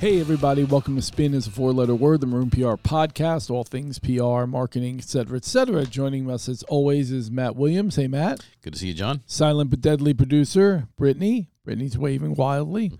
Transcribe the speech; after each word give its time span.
Hey, 0.00 0.20
everybody, 0.20 0.62
welcome 0.62 0.94
to 0.94 1.02
Spin 1.02 1.34
is 1.34 1.48
a 1.48 1.50
four 1.50 1.72
letter 1.72 1.92
word, 1.92 2.20
the 2.20 2.26
Maroon 2.28 2.50
PR 2.50 2.76
podcast, 2.76 3.50
all 3.50 3.64
things 3.64 3.98
PR, 3.98 4.46
marketing, 4.46 4.98
etc., 4.98 5.38
etc. 5.38 5.86
Joining 5.86 6.30
us 6.30 6.48
as 6.48 6.62
always 6.62 7.10
is 7.10 7.32
Matt 7.32 7.56
Williams. 7.56 7.96
Hey, 7.96 8.06
Matt. 8.06 8.38
Good 8.62 8.74
to 8.74 8.78
see 8.78 8.86
you, 8.86 8.94
John. 8.94 9.24
Silent 9.26 9.70
but 9.70 9.80
deadly 9.80 10.14
producer, 10.14 10.86
Brittany. 10.94 11.50
Brittany's 11.64 11.98
waving 11.98 12.36
wildly. 12.36 12.92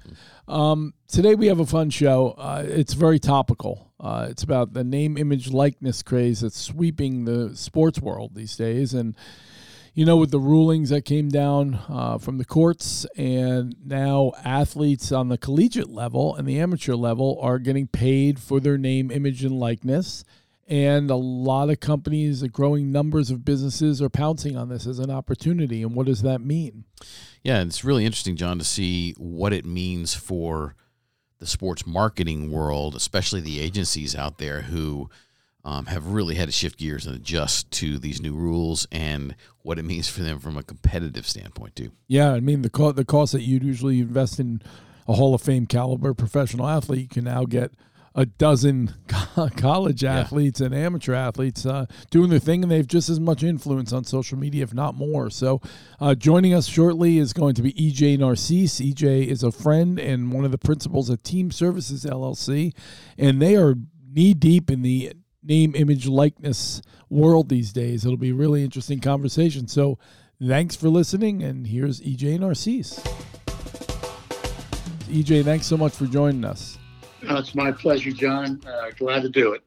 Um, 0.48 0.93
today 1.07 1.37
we 1.37 1.46
have 1.46 1.61
a 1.61 1.66
fun 1.66 1.91
show. 1.91 2.34
Uh, 2.37 2.64
it's 2.66 2.95
very 2.95 3.21
topical. 3.21 3.93
Uh, 4.01 4.27
it's 4.29 4.43
about 4.43 4.73
the 4.73 4.83
name, 4.83 5.17
image, 5.17 5.53
likeness 5.53 6.03
craze 6.03 6.41
that's 6.41 6.59
sweeping 6.59 7.27
the 7.27 7.57
sports 7.57 8.01
world 8.01 8.35
these 8.35 8.57
days. 8.57 8.93
And 8.93 9.15
you 9.95 10.05
know, 10.05 10.16
with 10.16 10.30
the 10.30 10.39
rulings 10.39 10.91
that 10.91 11.04
came 11.04 11.29
down 11.29 11.80
uh, 11.89 12.18
from 12.18 12.39
the 12.39 12.45
courts, 12.45 13.07
and 13.16 13.75
now 13.84 14.32
athletes 14.45 15.11
on 15.12 15.29
the 15.29 15.39
collegiate 15.39 15.91
level 15.91 16.34
and 16.36 16.46
the 16.46 16.61
amateur 16.61 16.94
level 16.94 17.39
are 17.43 17.58
getting 17.58 17.86
paid 17.86 18.39
for 18.39 18.61
their 18.61 18.79
name, 18.79 19.11
image, 19.11 19.44
and 19.44 19.58
likeness. 19.58 20.25
And 20.71 21.11
a 21.11 21.16
lot 21.16 21.71
of 21.71 21.80
companies, 21.80 22.43
growing 22.43 22.93
numbers 22.93 23.30
of 23.30 23.43
businesses, 23.43 24.03
are 24.03 24.11
pouncing 24.11 24.54
on 24.54 24.68
this 24.68 24.86
as 24.86 24.99
an 24.99 25.11
opportunity. 25.11 25.82
And 25.82 25.94
what 25.94 26.07
does 26.07 26.21
that 26.22 26.43
mean? 26.43 26.85
Yeah, 27.43 27.63
it's 27.63 27.85
really 27.85 28.05
interesting, 28.05 28.36
John, 28.36 28.58
to 28.58 28.64
see 28.64 29.14
what 29.16 29.55
it 29.55 29.64
means 29.64 30.14
for 30.14 30.75
the 31.39 31.46
sports 31.46 31.86
marketing 31.86 32.50
world, 32.50 32.94
especially 32.94 33.41
the 33.41 33.61
agencies 33.61 34.14
out 34.14 34.36
there 34.36 34.62
who 34.62 35.08
um, 35.64 35.86
have 35.86 36.06
really 36.06 36.34
had 36.34 36.47
to 36.47 36.53
shift 36.53 36.78
gears 36.78 37.06
and 37.06 37.17
adjust 37.17 37.70
to 37.72 37.98
these 37.98 38.20
new 38.20 38.34
rules 38.34 38.86
and 38.92 39.34
what 39.62 39.78
it 39.78 39.84
means 39.84 40.08
for 40.08 40.22
them 40.22 40.39
from 40.39 40.56
a 40.56 40.62
competitive 40.62 41.27
standpoint 41.27 41.77
too. 41.77 41.92
Yeah, 42.06 42.33
I 42.33 42.41
mean 42.41 42.62
the 42.62 42.70
co- 42.70 42.92
the 42.92 43.05
cost 43.05 43.33
that 43.33 43.42
you'd 43.42 43.64
usually 43.64 44.00
invest 44.00 44.41
in 44.41 44.62
a 45.06 45.14
Hall 45.14 45.34
of 45.34 45.42
Fame 45.42 45.66
caliber 45.66 46.14
professional 46.14 46.66
athlete, 46.66 47.00
you 47.00 47.08
can 47.08 47.25
now 47.25 47.44
get 47.44 47.72
a 48.14 48.27
dozen 48.27 48.94
college 49.56 50.02
athletes 50.05 50.60
yeah. 50.60 50.66
and 50.66 50.74
amateur 50.74 51.14
athletes 51.14 51.64
uh, 51.64 51.86
doing 52.11 52.30
their 52.30 52.38
thing, 52.38 52.62
and 52.62 52.70
they 52.70 52.77
have 52.77 52.86
just 52.86 53.08
as 53.08 53.20
much 53.20 53.42
influence 53.42 53.92
on 53.92 54.05
social 54.05 54.36
media, 54.36 54.64
if 54.64 54.74
not 54.74 54.94
more. 54.94 55.30
So, 55.30 55.61
uh, 56.00 56.14
joining 56.14 56.52
us 56.52 56.66
shortly 56.66 57.18
is 57.18 57.33
going 57.33 57.55
to 57.55 57.62
be 57.62 57.72
EJ 57.72 58.18
Narcisse. 58.18 58.80
EJ 58.80 59.27
is 59.27 59.42
a 59.42 59.52
friend 59.52 59.98
and 59.98 60.33
one 60.33 60.44
of 60.44 60.50
the 60.50 60.58
principals 60.58 61.11
at 61.11 61.22
Team 61.22 61.50
Services 61.50 62.05
LLC, 62.05 62.74
and 63.16 63.40
they 63.40 63.56
are 63.56 63.77
knee 64.11 64.34
deep 64.34 64.70
in 64.70 64.83
the 64.83 65.12
name, 65.42 65.75
image, 65.75 66.06
likeness 66.06 66.83
world 67.08 67.48
these 67.48 67.72
days. 67.72 68.05
It'll 68.05 68.17
be 68.17 68.31
a 68.31 68.34
really 68.34 68.64
interesting 68.64 69.00
conversation. 69.00 69.69
So 69.69 69.98
thanks 70.45 70.77
for 70.77 70.89
listening, 70.89 71.42
and 71.42 71.67
here's 71.67 72.00
EJ 72.00 72.41
Narcisse. 72.41 72.98
EJ, 75.08 75.45
thanks 75.45 75.67
so 75.67 75.77
much 75.77 75.95
for 75.95 76.06
joining 76.06 76.45
us. 76.45 76.78
Uh, 77.28 77.36
it's 77.36 77.55
my 77.55 77.72
pleasure, 77.72 78.12
John. 78.12 78.61
Uh, 78.67 78.91
glad 78.98 79.22
to 79.22 79.28
do 79.28 79.53
it. 79.53 79.62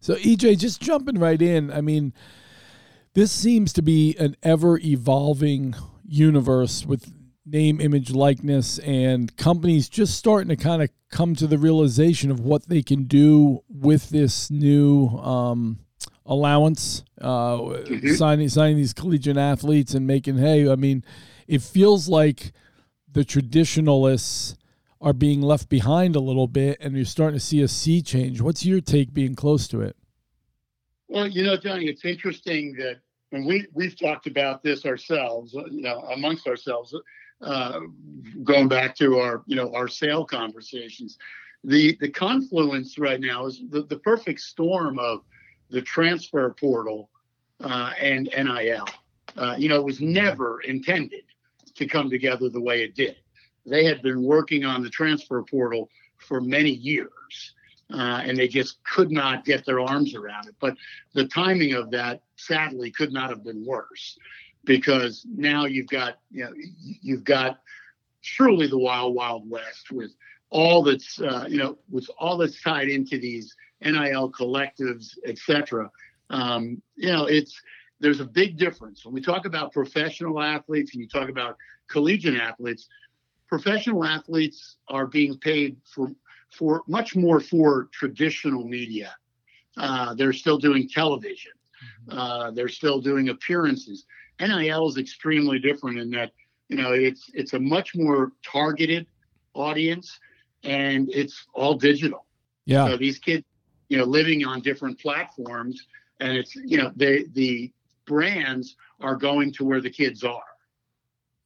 So, 0.00 0.14
EJ, 0.14 0.58
just 0.58 0.80
jumping 0.80 1.18
right 1.18 1.40
in, 1.40 1.70
I 1.70 1.82
mean, 1.82 2.14
this 3.14 3.30
seems 3.32 3.72
to 3.74 3.82
be 3.82 4.16
an 4.18 4.36
ever 4.42 4.78
evolving 4.78 5.74
universe 6.06 6.86
with 6.86 7.12
name, 7.50 7.80
image, 7.80 8.10
likeness, 8.10 8.78
and 8.80 9.36
companies 9.36 9.88
just 9.88 10.16
starting 10.16 10.48
to 10.48 10.56
kind 10.56 10.82
of 10.82 10.90
come 11.10 11.34
to 11.34 11.46
the 11.46 11.58
realization 11.58 12.30
of 12.30 12.40
what 12.40 12.68
they 12.68 12.82
can 12.82 13.04
do 13.04 13.62
with 13.68 14.10
this 14.10 14.50
new 14.50 15.08
um, 15.18 15.80
allowance, 16.24 17.04
uh, 17.20 17.58
mm-hmm. 17.58 18.14
signing 18.14 18.48
signing 18.48 18.76
these 18.76 18.92
collegiate 18.92 19.36
athletes 19.36 19.94
and 19.94 20.06
making. 20.06 20.38
Hey, 20.38 20.70
I 20.70 20.76
mean, 20.76 21.04
it 21.46 21.62
feels 21.62 22.08
like 22.08 22.52
the 23.10 23.24
traditionalists 23.24 24.56
are 25.00 25.12
being 25.12 25.40
left 25.40 25.68
behind 25.68 26.14
a 26.14 26.20
little 26.20 26.46
bit, 26.46 26.78
and 26.80 26.94
you're 26.94 27.04
starting 27.04 27.38
to 27.38 27.44
see 27.44 27.62
a 27.62 27.68
sea 27.68 28.02
change. 28.02 28.40
What's 28.40 28.64
your 28.64 28.80
take, 28.80 29.12
being 29.12 29.34
close 29.34 29.66
to 29.68 29.80
it? 29.80 29.96
Well, 31.08 31.26
you 31.26 31.42
know, 31.42 31.56
Johnny, 31.56 31.86
it's 31.86 32.04
interesting 32.04 32.74
that 32.74 33.00
and 33.32 33.46
we 33.46 33.66
we've 33.72 33.98
talked 33.98 34.26
about 34.26 34.62
this 34.62 34.84
ourselves, 34.84 35.52
you 35.52 35.82
know, 35.82 36.00
amongst 36.12 36.46
ourselves 36.46 36.94
uh, 37.42 37.80
going 38.44 38.68
back 38.68 38.94
to 38.96 39.18
our 39.18 39.42
you 39.46 39.56
know 39.56 39.74
our 39.74 39.88
SAIL 39.88 40.24
conversations 40.24 41.18
the 41.64 41.96
the 42.00 42.08
confluence 42.08 42.98
right 42.98 43.20
now 43.20 43.46
is 43.46 43.62
the, 43.70 43.82
the 43.82 43.98
perfect 43.98 44.40
storm 44.40 44.98
of 44.98 45.22
the 45.70 45.82
transfer 45.82 46.54
portal 46.58 47.10
uh, 47.62 47.92
and 48.00 48.28
nil 48.36 48.86
uh, 49.36 49.54
you 49.58 49.68
know 49.68 49.76
it 49.76 49.84
was 49.84 50.00
never 50.00 50.60
intended 50.62 51.22
to 51.74 51.86
come 51.86 52.10
together 52.10 52.48
the 52.48 52.60
way 52.60 52.82
it 52.82 52.94
did. 52.94 53.16
They 53.66 53.84
had 53.84 54.02
been 54.02 54.22
working 54.22 54.64
on 54.64 54.82
the 54.82 54.90
transfer 54.90 55.42
portal 55.42 55.88
for 56.18 56.40
many 56.40 56.70
years 56.70 57.54
uh, 57.92 58.22
and 58.24 58.36
they 58.36 58.48
just 58.48 58.82
could 58.84 59.10
not 59.10 59.44
get 59.44 59.64
their 59.64 59.80
arms 59.80 60.14
around 60.14 60.46
it. 60.46 60.54
But 60.60 60.76
the 61.12 61.26
timing 61.26 61.74
of 61.74 61.90
that 61.90 62.22
sadly 62.36 62.90
could 62.90 63.12
not 63.12 63.30
have 63.30 63.44
been 63.44 63.64
worse 63.64 64.18
because 64.64 65.26
now 65.28 65.64
you've 65.64 65.88
got 65.88 66.18
you 66.30 66.44
know 66.44 66.52
you've 67.00 67.24
got 67.24 67.60
truly 68.22 68.66
the 68.66 68.78
wild 68.78 69.14
wild 69.14 69.48
west 69.48 69.90
with 69.90 70.14
all 70.50 70.82
that's 70.82 71.20
uh, 71.20 71.46
you 71.48 71.58
know 71.58 71.78
with 71.90 72.08
all 72.18 72.36
that's 72.36 72.60
tied 72.60 72.88
into 72.88 73.18
these 73.18 73.54
NIL 73.82 74.30
collectives, 74.30 75.16
etc. 75.26 75.90
Um, 76.28 76.82
you 76.96 77.10
know, 77.10 77.26
it's 77.26 77.60
there's 78.00 78.20
a 78.20 78.24
big 78.24 78.56
difference 78.56 79.04
when 79.04 79.14
we 79.14 79.20
talk 79.20 79.46
about 79.46 79.72
professional 79.72 80.40
athletes 80.40 80.92
and 80.92 81.00
you 81.00 81.08
talk 81.08 81.28
about 81.28 81.56
collegiate 81.88 82.40
athletes. 82.40 82.88
Professional 83.48 84.04
athletes 84.04 84.76
are 84.88 85.06
being 85.06 85.38
paid 85.38 85.76
for 85.84 86.12
for 86.50 86.82
much 86.86 87.16
more 87.16 87.40
for 87.40 87.88
traditional 87.92 88.66
media. 88.66 89.14
Uh, 89.76 90.14
they're 90.14 90.32
still 90.32 90.58
doing 90.58 90.88
television. 90.88 91.52
Mm-hmm. 92.08 92.18
Uh, 92.18 92.50
they're 92.50 92.68
still 92.68 93.00
doing 93.00 93.28
appearances. 93.28 94.04
NIL 94.40 94.88
is 94.88 94.96
extremely 94.96 95.58
different 95.58 95.98
in 95.98 96.10
that 96.10 96.32
you 96.68 96.76
know 96.76 96.92
it's 96.92 97.30
it's 97.34 97.52
a 97.52 97.58
much 97.58 97.94
more 97.94 98.32
targeted 98.42 99.06
audience 99.54 100.18
and 100.62 101.08
it's 101.10 101.46
all 101.54 101.74
digital. 101.74 102.26
Yeah. 102.64 102.86
So 102.86 102.96
these 102.96 103.18
kids, 103.18 103.44
you 103.88 103.98
know, 103.98 104.04
living 104.04 104.44
on 104.44 104.60
different 104.60 104.98
platforms, 104.98 105.86
and 106.20 106.36
it's 106.36 106.54
you 106.54 106.78
know 106.78 106.92
they 106.94 107.24
the 107.32 107.72
brands 108.06 108.76
are 109.00 109.16
going 109.16 109.52
to 109.52 109.64
where 109.64 109.80
the 109.80 109.90
kids 109.90 110.24
are. 110.24 110.42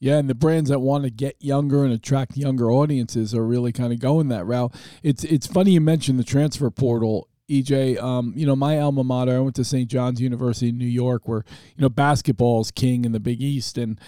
Yeah, 0.01 0.19
and 0.19 0.29
the 0.29 0.35
brands 0.35 0.69
that 0.69 0.81
want 0.81 1.05
to 1.05 1.11
get 1.11 1.37
younger 1.41 1.85
and 1.85 1.93
attract 1.93 2.37
younger 2.37 2.71
audiences 2.71 3.35
are 3.35 3.45
really 3.45 3.73
kind 3.73 3.93
of 3.93 4.01
going 4.01 4.29
that 4.29 4.45
route. 4.45 4.75
It's 5.03 5.25
it's 5.25 5.47
funny 5.47 5.73
you 5.73 5.81
mentioned 5.81 6.19
the 6.19 6.25
transfer 6.25 6.71
portal 6.71 7.29
EJ, 7.49 8.03
um, 8.03 8.33
you 8.35 8.47
know, 8.47 8.57
my 8.57 8.79
alma 8.79 9.05
mater, 9.05 9.37
I 9.37 9.41
went 9.41 9.57
to 9.57 9.65
St. 9.65 9.89
John's 9.89 10.21
University 10.21 10.71
in 10.71 10.79
New 10.79 10.87
York 10.87 11.29
where, 11.29 11.45
you 11.77 11.83
know, 11.83 11.89
basketball 11.91 12.63
is 12.63 12.71
king 12.71 13.05
in 13.05 13.13
the 13.13 13.21
Big 13.21 13.43
East. 13.43 13.77
And, 13.77 14.01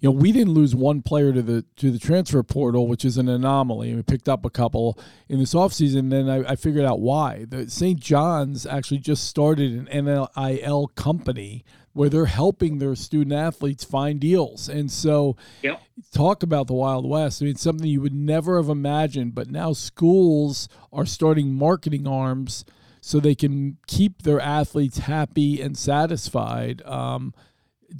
you 0.00 0.08
know, 0.08 0.12
we 0.12 0.30
didn't 0.30 0.52
lose 0.52 0.74
one 0.74 1.00
player 1.00 1.32
to 1.32 1.40
the 1.40 1.64
to 1.76 1.90
the 1.90 1.98
transfer 1.98 2.42
portal, 2.42 2.86
which 2.86 3.04
is 3.04 3.16
an 3.16 3.28
anomaly. 3.28 3.88
And 3.88 3.96
We 3.96 4.02
picked 4.02 4.28
up 4.28 4.44
a 4.44 4.50
couple 4.50 4.98
in 5.28 5.38
this 5.38 5.54
offseason, 5.54 6.00
and 6.00 6.12
then 6.12 6.28
I, 6.28 6.52
I 6.52 6.56
figured 6.56 6.84
out 6.84 7.00
why. 7.00 7.46
The 7.48 7.70
St. 7.70 7.98
John's 7.98 8.66
actually 8.66 8.98
just 8.98 9.24
started 9.24 9.72
an 9.72 10.04
NIL 10.04 10.88
company 10.88 11.64
where 11.94 12.08
they're 12.08 12.24
helping 12.26 12.78
their 12.78 12.94
student 12.94 13.34
athletes 13.34 13.84
find 13.84 14.18
deals. 14.18 14.68
And 14.68 14.90
so, 14.90 15.36
yep. 15.62 15.82
talk 16.12 16.42
about 16.42 16.66
the 16.66 16.72
Wild 16.72 17.08
West. 17.08 17.40
I 17.40 17.44
mean, 17.44 17.52
it's 17.52 17.62
something 17.62 17.86
you 17.86 18.00
would 18.00 18.14
never 18.14 18.56
have 18.56 18.70
imagined, 18.70 19.34
but 19.34 19.50
now 19.50 19.72
schools 19.72 20.68
are 20.92 21.06
starting 21.06 21.54
marketing 21.54 22.06
arms– 22.06 22.66
so 23.04 23.18
they 23.18 23.34
can 23.34 23.76
keep 23.88 24.22
their 24.22 24.40
athletes 24.40 24.98
happy 24.98 25.60
and 25.60 25.76
satisfied. 25.76 26.80
Um, 26.86 27.34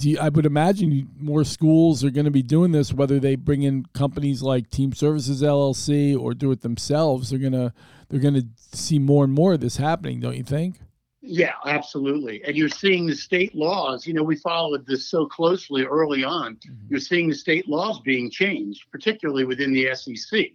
you, 0.00 0.16
I 0.18 0.28
would 0.28 0.46
imagine 0.46 1.10
more 1.18 1.42
schools 1.42 2.04
are 2.04 2.10
going 2.10 2.24
to 2.24 2.30
be 2.30 2.42
doing 2.42 2.70
this, 2.70 2.94
whether 2.94 3.18
they 3.18 3.34
bring 3.34 3.62
in 3.62 3.84
companies 3.92 4.42
like 4.42 4.70
Team 4.70 4.92
Services 4.92 5.42
LLC 5.42 6.18
or 6.18 6.34
do 6.34 6.52
it 6.52 6.62
themselves. 6.62 7.28
They're 7.28 7.40
gonna 7.40 7.75
they're 8.08 8.20
gonna 8.20 8.44
see 8.56 9.00
more 9.00 9.25
and 9.25 9.32
more 9.32 9.54
of 9.54 9.60
this 9.60 9.76
happening, 9.76 10.20
don't 10.20 10.37
you 10.37 10.44
think? 10.44 10.78
Yeah, 11.20 11.55
absolutely. 11.66 12.43
And 12.44 12.56
you're 12.56 12.69
seeing 12.69 13.06
the 13.06 13.16
state 13.16 13.55
laws. 13.56 14.06
You 14.06 14.14
know, 14.14 14.22
we 14.22 14.37
followed 14.37 14.87
this 14.87 15.10
so 15.10 15.26
closely 15.26 15.84
early 15.84 16.22
on. 16.22 16.55
Mm-hmm. 16.55 16.87
You're 16.90 17.00
seeing 17.00 17.28
the 17.28 17.34
state 17.34 17.69
laws 17.69 18.00
being 18.00 18.31
changed, 18.31 18.84
particularly 18.93 19.44
within 19.44 19.72
the 19.72 19.94
SEC. 19.94 20.46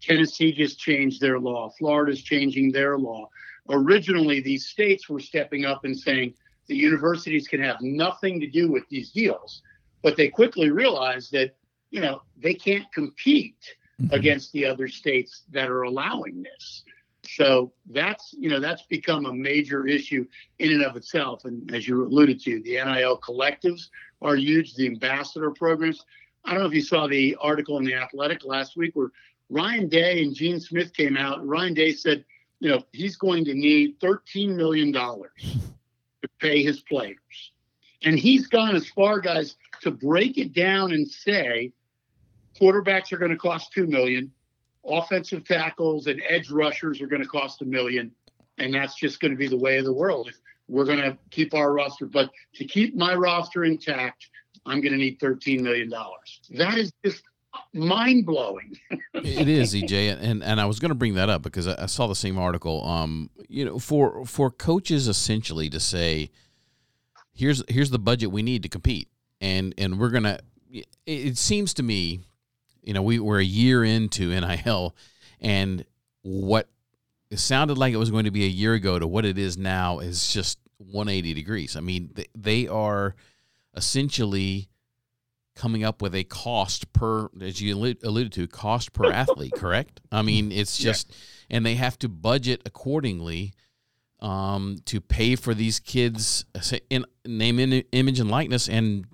Tennessee 0.00 0.52
just 0.52 0.78
changed 0.78 1.20
their 1.20 1.38
law. 1.38 1.70
Florida's 1.78 2.22
changing 2.22 2.72
their 2.72 2.98
law 2.98 3.28
originally 3.70 4.40
these 4.40 4.66
states 4.66 5.08
were 5.08 5.20
stepping 5.20 5.64
up 5.64 5.84
and 5.84 5.98
saying 5.98 6.34
the 6.66 6.76
universities 6.76 7.46
can 7.48 7.60
have 7.60 7.80
nothing 7.80 8.40
to 8.40 8.46
do 8.46 8.70
with 8.70 8.88
these 8.88 9.10
deals 9.10 9.62
but 10.02 10.16
they 10.16 10.28
quickly 10.28 10.70
realized 10.70 11.32
that 11.32 11.56
you 11.90 12.00
know 12.00 12.22
they 12.36 12.54
can't 12.54 12.90
compete 12.92 13.76
mm-hmm. 14.00 14.12
against 14.14 14.52
the 14.52 14.64
other 14.64 14.88
states 14.88 15.42
that 15.50 15.68
are 15.68 15.82
allowing 15.82 16.42
this 16.42 16.84
so 17.22 17.72
that's 17.90 18.34
you 18.38 18.48
know 18.48 18.60
that's 18.60 18.82
become 18.82 19.26
a 19.26 19.32
major 19.32 19.86
issue 19.86 20.24
in 20.58 20.72
and 20.72 20.84
of 20.84 20.96
itself 20.96 21.44
and 21.44 21.74
as 21.74 21.88
you 21.88 22.04
alluded 22.04 22.40
to 22.40 22.60
the 22.62 22.76
nil 22.84 23.18
collectives 23.18 23.88
are 24.22 24.36
huge 24.36 24.74
the 24.74 24.86
ambassador 24.86 25.50
programs 25.50 26.04
i 26.44 26.52
don't 26.52 26.60
know 26.60 26.68
if 26.68 26.74
you 26.74 26.82
saw 26.82 27.06
the 27.06 27.36
article 27.40 27.78
in 27.78 27.84
the 27.84 27.94
athletic 27.94 28.44
last 28.44 28.76
week 28.76 28.94
where 28.94 29.10
Ryan 29.48 29.88
Day 29.88 30.22
and 30.22 30.34
Gene 30.34 30.60
Smith 30.60 30.92
came 30.92 31.16
out. 31.16 31.46
Ryan 31.46 31.74
Day 31.74 31.92
said, 31.92 32.24
you 32.60 32.70
know, 32.70 32.82
he's 32.92 33.16
going 33.16 33.44
to 33.44 33.54
need 33.54 34.00
$13 34.00 34.54
million 34.56 34.92
to 34.92 36.28
pay 36.40 36.62
his 36.62 36.80
players. 36.80 37.52
And 38.02 38.18
he's 38.18 38.46
gone 38.46 38.76
as 38.76 38.88
far, 38.88 39.20
guys, 39.20 39.56
to 39.82 39.90
break 39.90 40.38
it 40.38 40.52
down 40.52 40.92
and 40.92 41.08
say 41.08 41.72
quarterbacks 42.60 43.12
are 43.12 43.18
going 43.18 43.30
to 43.30 43.36
cost 43.36 43.72
2 43.72 43.86
million, 43.86 44.30
offensive 44.84 45.44
tackles 45.44 46.06
and 46.06 46.22
edge 46.28 46.50
rushers 46.50 47.00
are 47.00 47.06
going 47.06 47.22
to 47.22 47.28
cost 47.28 47.62
a 47.62 47.64
million, 47.64 48.10
and 48.58 48.72
that's 48.74 48.94
just 48.94 49.20
going 49.20 49.32
to 49.32 49.36
be 49.36 49.48
the 49.48 49.56
way 49.56 49.78
of 49.78 49.84
the 49.84 49.92
world. 49.92 50.28
If 50.28 50.36
we're 50.68 50.84
going 50.84 51.00
to 51.00 51.16
keep 51.30 51.54
our 51.54 51.72
roster, 51.72 52.06
but 52.06 52.30
to 52.54 52.64
keep 52.64 52.94
my 52.94 53.14
roster 53.14 53.64
intact, 53.64 54.28
I'm 54.64 54.80
going 54.80 54.92
to 54.92 54.98
need 54.98 55.20
$13 55.20 55.60
million. 55.60 55.92
That 56.50 56.78
is 56.78 56.92
just 57.04 57.22
mind 57.72 58.26
blowing. 58.26 58.78
it 59.14 59.48
is, 59.48 59.74
EJ, 59.74 60.18
and 60.20 60.42
and 60.42 60.60
I 60.60 60.66
was 60.66 60.78
going 60.78 60.90
to 60.90 60.94
bring 60.94 61.14
that 61.14 61.28
up 61.28 61.42
because 61.42 61.66
I, 61.66 61.84
I, 61.84 61.86
saw 61.86 62.06
the 62.06 62.14
same 62.14 62.38
article. 62.38 62.86
Um, 62.86 63.30
you 63.48 63.64
know, 63.64 63.78
for 63.78 64.24
for 64.24 64.50
coaches 64.50 65.08
essentially 65.08 65.68
to 65.70 65.80
say, 65.80 66.30
here's 67.32 67.62
here's 67.68 67.90
the 67.90 67.98
budget 67.98 68.30
we 68.30 68.42
need 68.42 68.62
to 68.62 68.68
compete, 68.68 69.08
and 69.40 69.74
and 69.78 69.98
we're 69.98 70.10
gonna. 70.10 70.40
It, 70.70 70.86
it 71.06 71.38
seems 71.38 71.74
to 71.74 71.82
me, 71.82 72.20
you 72.82 72.92
know, 72.92 73.02
we 73.02 73.18
we're 73.18 73.40
a 73.40 73.44
year 73.44 73.84
into 73.84 74.28
NIL, 74.28 74.94
and 75.40 75.84
what 76.22 76.68
it 77.30 77.38
sounded 77.38 77.78
like 77.78 77.92
it 77.92 77.98
was 77.98 78.10
going 78.10 78.24
to 78.24 78.30
be 78.30 78.44
a 78.44 78.48
year 78.48 78.74
ago 78.74 78.98
to 78.98 79.06
what 79.06 79.24
it 79.24 79.38
is 79.38 79.56
now 79.56 79.98
is 79.98 80.32
just 80.32 80.58
180 80.78 81.34
degrees. 81.34 81.76
I 81.76 81.80
mean, 81.80 82.10
they, 82.14 82.26
they 82.34 82.68
are 82.68 83.14
essentially 83.74 84.68
coming 85.56 85.82
up 85.82 86.02
with 86.02 86.14
a 86.14 86.22
cost 86.22 86.92
per, 86.92 87.28
as 87.40 87.60
you 87.60 87.74
alluded 87.74 88.32
to, 88.32 88.46
cost 88.46 88.92
per 88.92 89.10
athlete, 89.10 89.52
correct? 89.56 90.00
I 90.12 90.22
mean, 90.22 90.52
it's 90.52 90.78
just, 90.78 91.10
yeah. 91.48 91.56
and 91.56 91.66
they 91.66 91.74
have 91.74 91.98
to 92.00 92.08
budget 92.08 92.62
accordingly 92.64 93.54
um, 94.20 94.78
to 94.84 95.00
pay 95.00 95.34
for 95.34 95.54
these 95.54 95.80
kids 95.80 96.44
in 96.90 97.04
name, 97.24 97.58
in, 97.58 97.72
image, 97.92 98.20
and 98.20 98.30
likeness, 98.30 98.68
and 98.68 99.06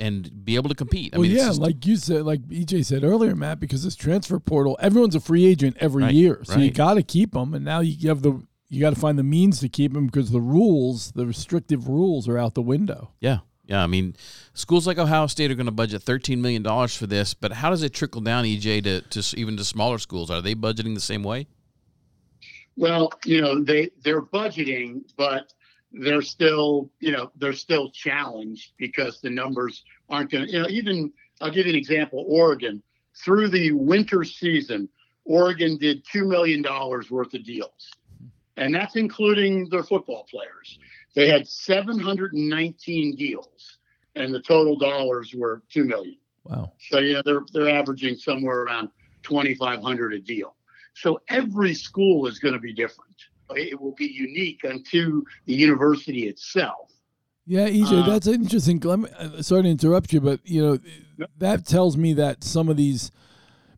and 0.00 0.44
be 0.44 0.56
able 0.56 0.68
to 0.68 0.74
compete. 0.74 1.14
I 1.14 1.18
well, 1.18 1.28
mean, 1.28 1.36
yeah, 1.36 1.46
just, 1.46 1.60
like 1.60 1.86
you 1.86 1.96
said, 1.96 2.22
like 2.22 2.40
EJ 2.48 2.84
said 2.84 3.04
earlier, 3.04 3.36
Matt, 3.36 3.60
because 3.60 3.84
this 3.84 3.94
transfer 3.94 4.40
portal, 4.40 4.76
everyone's 4.80 5.14
a 5.14 5.20
free 5.20 5.46
agent 5.46 5.76
every 5.80 6.02
right, 6.04 6.14
year, 6.14 6.40
so 6.44 6.54
right. 6.54 6.64
you 6.64 6.70
got 6.70 6.94
to 6.94 7.02
keep 7.02 7.32
them, 7.32 7.54
and 7.54 7.64
now 7.64 7.80
you 7.80 8.08
have 8.08 8.22
the 8.22 8.44
you 8.68 8.80
got 8.80 8.94
to 8.94 9.00
find 9.00 9.18
the 9.18 9.24
means 9.24 9.60
to 9.60 9.68
keep 9.68 9.92
them 9.92 10.06
because 10.06 10.30
the 10.30 10.40
rules, 10.40 11.12
the 11.12 11.26
restrictive 11.26 11.88
rules, 11.88 12.28
are 12.28 12.38
out 12.38 12.54
the 12.54 12.62
window. 12.62 13.12
Yeah, 13.20 13.38
yeah, 13.66 13.82
I 13.82 13.86
mean, 13.86 14.14
schools 14.52 14.86
like 14.86 14.98
Ohio 14.98 15.26
State 15.26 15.50
are 15.50 15.54
going 15.54 15.66
to 15.66 15.72
budget 15.72 16.02
thirteen 16.02 16.42
million 16.42 16.62
dollars 16.62 16.96
for 16.96 17.06
this, 17.06 17.34
but 17.34 17.52
how 17.52 17.70
does 17.70 17.82
it 17.82 17.94
trickle 17.94 18.20
down, 18.20 18.44
EJ, 18.44 18.84
to, 18.84 19.00
to 19.00 19.38
even 19.38 19.56
to 19.56 19.64
smaller 19.64 19.98
schools? 19.98 20.30
Are 20.30 20.42
they 20.42 20.54
budgeting 20.54 20.94
the 20.94 21.00
same 21.00 21.22
way? 21.22 21.46
Well, 22.76 23.12
you 23.24 23.40
know, 23.40 23.62
they 23.62 23.90
they're 24.02 24.22
budgeting, 24.22 25.02
but 25.16 25.52
they're 25.92 26.22
still, 26.22 26.90
you 27.00 27.12
know, 27.12 27.30
they're 27.36 27.52
still 27.52 27.90
challenged 27.90 28.72
because 28.76 29.20
the 29.20 29.30
numbers 29.30 29.84
aren't 30.10 30.30
going 30.30 30.46
to. 30.46 30.52
You 30.52 30.62
know, 30.62 30.68
even 30.68 31.12
I'll 31.40 31.50
give 31.50 31.66
you 31.66 31.72
an 31.72 31.78
example. 31.78 32.24
Oregon 32.28 32.82
through 33.16 33.48
the 33.48 33.72
winter 33.72 34.24
season, 34.24 34.88
Oregon 35.24 35.78
did 35.78 36.04
two 36.10 36.26
million 36.26 36.62
dollars 36.62 37.10
worth 37.10 37.32
of 37.34 37.44
deals, 37.44 37.90
and 38.56 38.74
that's 38.74 38.96
including 38.96 39.68
their 39.68 39.82
football 39.82 40.26
players. 40.30 40.78
They 41.14 41.28
had 41.28 41.46
719 41.46 43.16
deals, 43.16 43.78
and 44.14 44.34
the 44.34 44.40
total 44.40 44.76
dollars 44.76 45.34
were 45.34 45.62
two 45.70 45.84
million. 45.84 46.16
Wow. 46.44 46.72
So 46.90 46.98
yeah, 46.98 47.22
they're 47.24 47.42
they're 47.52 47.70
averaging 47.70 48.16
somewhere 48.16 48.62
around 48.62 48.90
2,500 49.22 50.12
a 50.12 50.18
deal. 50.18 50.54
So 50.94 51.20
every 51.28 51.74
school 51.74 52.26
is 52.26 52.38
going 52.38 52.54
to 52.54 52.60
be 52.60 52.72
different. 52.72 53.14
It 53.50 53.80
will 53.80 53.94
be 53.94 54.06
unique 54.06 54.64
unto 54.64 55.24
the 55.46 55.54
university 55.54 56.28
itself. 56.28 56.90
Yeah, 57.46 57.68
EJ, 57.68 58.02
uh, 58.02 58.06
that's 58.06 58.26
interesting. 58.26 58.80
Let 58.80 58.98
me, 59.00 59.08
uh, 59.18 59.42
sorry 59.42 59.64
to 59.64 59.68
interrupt 59.68 60.12
you, 60.12 60.20
but 60.20 60.40
you 60.44 60.62
know 60.62 61.28
that 61.38 61.66
tells 61.66 61.96
me 61.96 62.14
that 62.14 62.42
some 62.42 62.68
of 62.68 62.76
these 62.76 63.10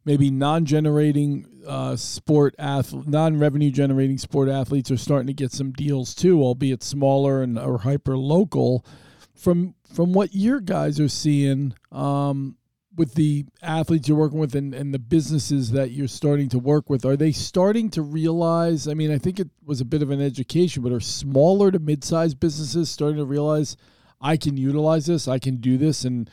maybe 0.07 0.31
non-generating 0.31 1.45
uh, 1.67 1.97
sport 1.97 2.55
athlete, 2.59 3.09
non-revenue 3.09 3.73
generating 3.73 4.17
sport 4.17 4.49
athletes 4.49 4.91
are 4.91 4.97
starting 4.97 5.27
to 5.27 5.35
get 5.35 5.53
some 5.53 5.73
deals 5.73 6.15
too, 6.15 6.41
albeit 6.41 6.83
smaller 6.83 7.43
and 7.43 7.59
or 7.59 7.79
hyper 7.79 8.17
local. 8.17 8.87
From 9.35 9.75
from 9.93 10.15
what 10.15 10.35
your 10.35 10.61
guys 10.61 10.99
are 10.99 11.09
seeing 11.09 11.75
um, 11.93 12.57
with 12.95 13.15
the 13.15 13.45
athletes 13.61 14.09
you're 14.09 14.17
working 14.17 14.39
with 14.39 14.55
and, 14.55 14.73
and 14.73 14.95
the 14.95 14.99
businesses 14.99 15.73
that 15.73 15.91
you're 15.91 16.09
starting 16.09 16.49
to 16.51 16.59
work 16.59 16.89
with, 16.89 17.05
are 17.05 17.17
they 17.17 17.33
starting 17.33 17.91
to 17.91 18.01
realize? 18.01 18.89
I 18.89 18.95
mean, 18.95 19.11
I 19.11 19.19
think 19.19 19.39
it 19.39 19.51
was 19.65 19.83
a 19.83 19.85
bit 19.85 20.03
of 20.03 20.11
an 20.11 20.23
education, 20.23 20.83
but 20.83 20.93
are 20.93 21.01
smaller 21.01 21.71
to 21.71 21.79
mid-sized 21.79 22.41
businesses 22.41 22.89
starting 22.89 23.19
to 23.19 23.27
realize 23.27 23.77
I 24.21 24.39
can 24.39 24.57
utilize 24.57 25.07
this, 25.07 25.29
I 25.29 25.39
can 25.39 25.57
do 25.57 25.77
this, 25.77 26.05
and 26.05 26.31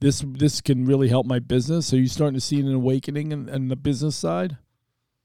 this 0.00 0.24
this 0.26 0.60
can 0.60 0.84
really 0.84 1.08
help 1.08 1.26
my 1.26 1.38
business? 1.38 1.92
Are 1.92 1.98
you 1.98 2.08
starting 2.08 2.34
to 2.34 2.40
see 2.40 2.60
an 2.60 2.72
awakening 2.72 3.32
in, 3.32 3.48
in 3.48 3.68
the 3.68 3.76
business 3.76 4.16
side? 4.16 4.58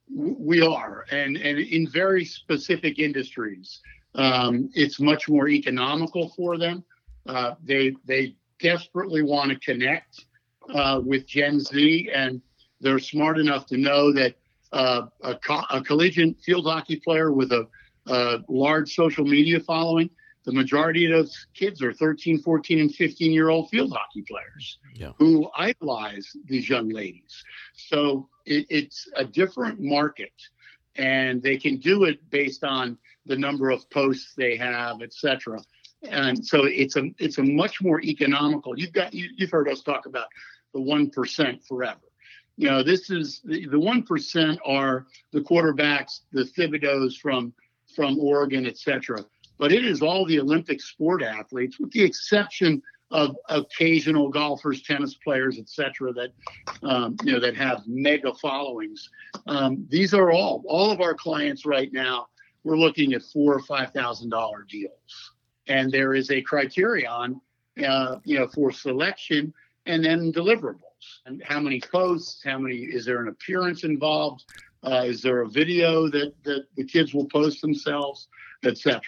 We 0.09 0.61
are, 0.61 1.05
and 1.11 1.37
and 1.37 1.59
in 1.59 1.87
very 1.87 2.25
specific 2.25 2.99
industries, 2.99 3.79
um, 4.15 4.69
it's 4.73 4.99
much 4.99 5.29
more 5.29 5.47
economical 5.47 6.29
for 6.29 6.57
them. 6.57 6.83
Uh, 7.25 7.55
they 7.63 7.95
they 8.05 8.35
desperately 8.59 9.21
want 9.21 9.51
to 9.51 9.59
connect 9.59 10.25
uh, 10.73 11.01
with 11.03 11.25
Gen 11.25 11.59
Z, 11.59 12.09
and 12.13 12.41
they're 12.81 12.99
smart 12.99 13.39
enough 13.39 13.65
to 13.67 13.77
know 13.77 14.11
that 14.13 14.35
uh, 14.71 15.07
a, 15.21 15.35
co- 15.35 15.65
a, 15.69 15.81
collegiate 15.81 16.39
field 16.41 16.65
hockey 16.65 16.95
player 16.95 17.31
with 17.31 17.51
a, 17.51 17.67
a 18.07 18.39
large 18.49 18.95
social 18.95 19.23
media 19.23 19.59
following 19.59 20.09
the 20.43 20.51
majority 20.51 21.05
of 21.05 21.11
those 21.11 21.47
kids 21.53 21.81
are 21.81 21.93
13, 21.93 22.39
14, 22.39 22.79
and 22.79 22.93
15 22.93 23.31
year 23.31 23.49
old 23.49 23.69
field 23.69 23.93
hockey 23.93 24.23
players 24.23 24.79
yeah. 24.93 25.11
who 25.17 25.49
idolize 25.57 26.35
these 26.45 26.69
young 26.69 26.89
ladies. 26.89 27.43
So 27.75 28.27
it, 28.45 28.65
it's 28.69 29.07
a 29.15 29.23
different 29.23 29.79
market, 29.79 30.33
and 30.95 31.41
they 31.41 31.57
can 31.57 31.77
do 31.77 32.03
it 32.03 32.29
based 32.29 32.63
on 32.63 32.97
the 33.25 33.37
number 33.37 33.69
of 33.69 33.89
posts 33.89 34.33
they 34.35 34.57
have, 34.57 35.01
etc. 35.01 35.59
And 36.03 36.45
so 36.45 36.65
it's 36.65 36.97
a 36.97 37.09
it's 37.19 37.37
a 37.37 37.43
much 37.43 37.81
more 37.81 38.01
economical. 38.01 38.77
You've 38.77 38.91
got 38.91 39.13
you, 39.13 39.29
you've 39.37 39.51
heard 39.51 39.69
us 39.69 39.81
talk 39.81 40.05
about 40.05 40.27
the 40.73 40.81
one 40.81 41.09
percent 41.09 41.63
forever. 41.63 42.01
You 42.57 42.69
know, 42.69 42.83
this 42.83 43.09
is 43.09 43.41
the 43.45 43.79
one 43.79 44.03
percent 44.03 44.59
are 44.65 45.07
the 45.31 45.39
quarterbacks, 45.39 46.21
the 46.33 46.43
Thibodeaux 46.43 47.15
from 47.17 47.53
from 47.95 48.19
Oregon, 48.19 48.65
etc 48.65 49.23
but 49.63 49.71
it 49.71 49.85
is 49.85 50.01
all 50.01 50.25
the 50.25 50.41
Olympic 50.41 50.81
sport 50.81 51.23
athletes, 51.23 51.79
with 51.79 51.89
the 51.91 52.03
exception 52.03 52.83
of 53.11 53.37
occasional 53.47 54.27
golfers, 54.27 54.81
tennis 54.81 55.15
players, 55.15 55.57
etc., 55.57 56.11
that 56.11 56.33
um, 56.83 57.15
you 57.23 57.31
know 57.31 57.39
that 57.39 57.55
have 57.55 57.81
mega 57.87 58.33
followings. 58.33 59.09
Um, 59.47 59.87
these 59.89 60.13
are 60.13 60.33
all 60.33 60.65
all 60.67 60.91
of 60.91 60.99
our 60.99 61.13
clients 61.13 61.65
right 61.65 61.93
now. 61.93 62.27
We're 62.65 62.75
looking 62.75 63.13
at 63.13 63.21
four 63.23 63.53
or 63.53 63.61
five 63.61 63.93
thousand 63.93 64.31
dollar 64.31 64.65
deals, 64.69 65.31
and 65.67 65.89
there 65.89 66.13
is 66.13 66.29
a 66.29 66.41
criterion, 66.41 67.39
uh, 67.87 68.17
you 68.25 68.39
know, 68.39 68.49
for 68.49 68.69
selection 68.69 69.53
and 69.85 70.03
then 70.03 70.33
deliverables. 70.33 71.21
And 71.25 71.41
how 71.41 71.61
many 71.61 71.79
posts? 71.79 72.43
How 72.43 72.57
many? 72.57 72.79
Is 72.79 73.05
there 73.05 73.21
an 73.21 73.29
appearance 73.29 73.85
involved? 73.85 74.43
Uh, 74.85 75.05
is 75.05 75.21
there 75.21 75.39
a 75.39 75.47
video 75.47 76.09
that 76.09 76.33
that 76.43 76.65
the 76.75 76.83
kids 76.83 77.13
will 77.13 77.27
post 77.27 77.61
themselves, 77.61 78.27
etc. 78.65 78.99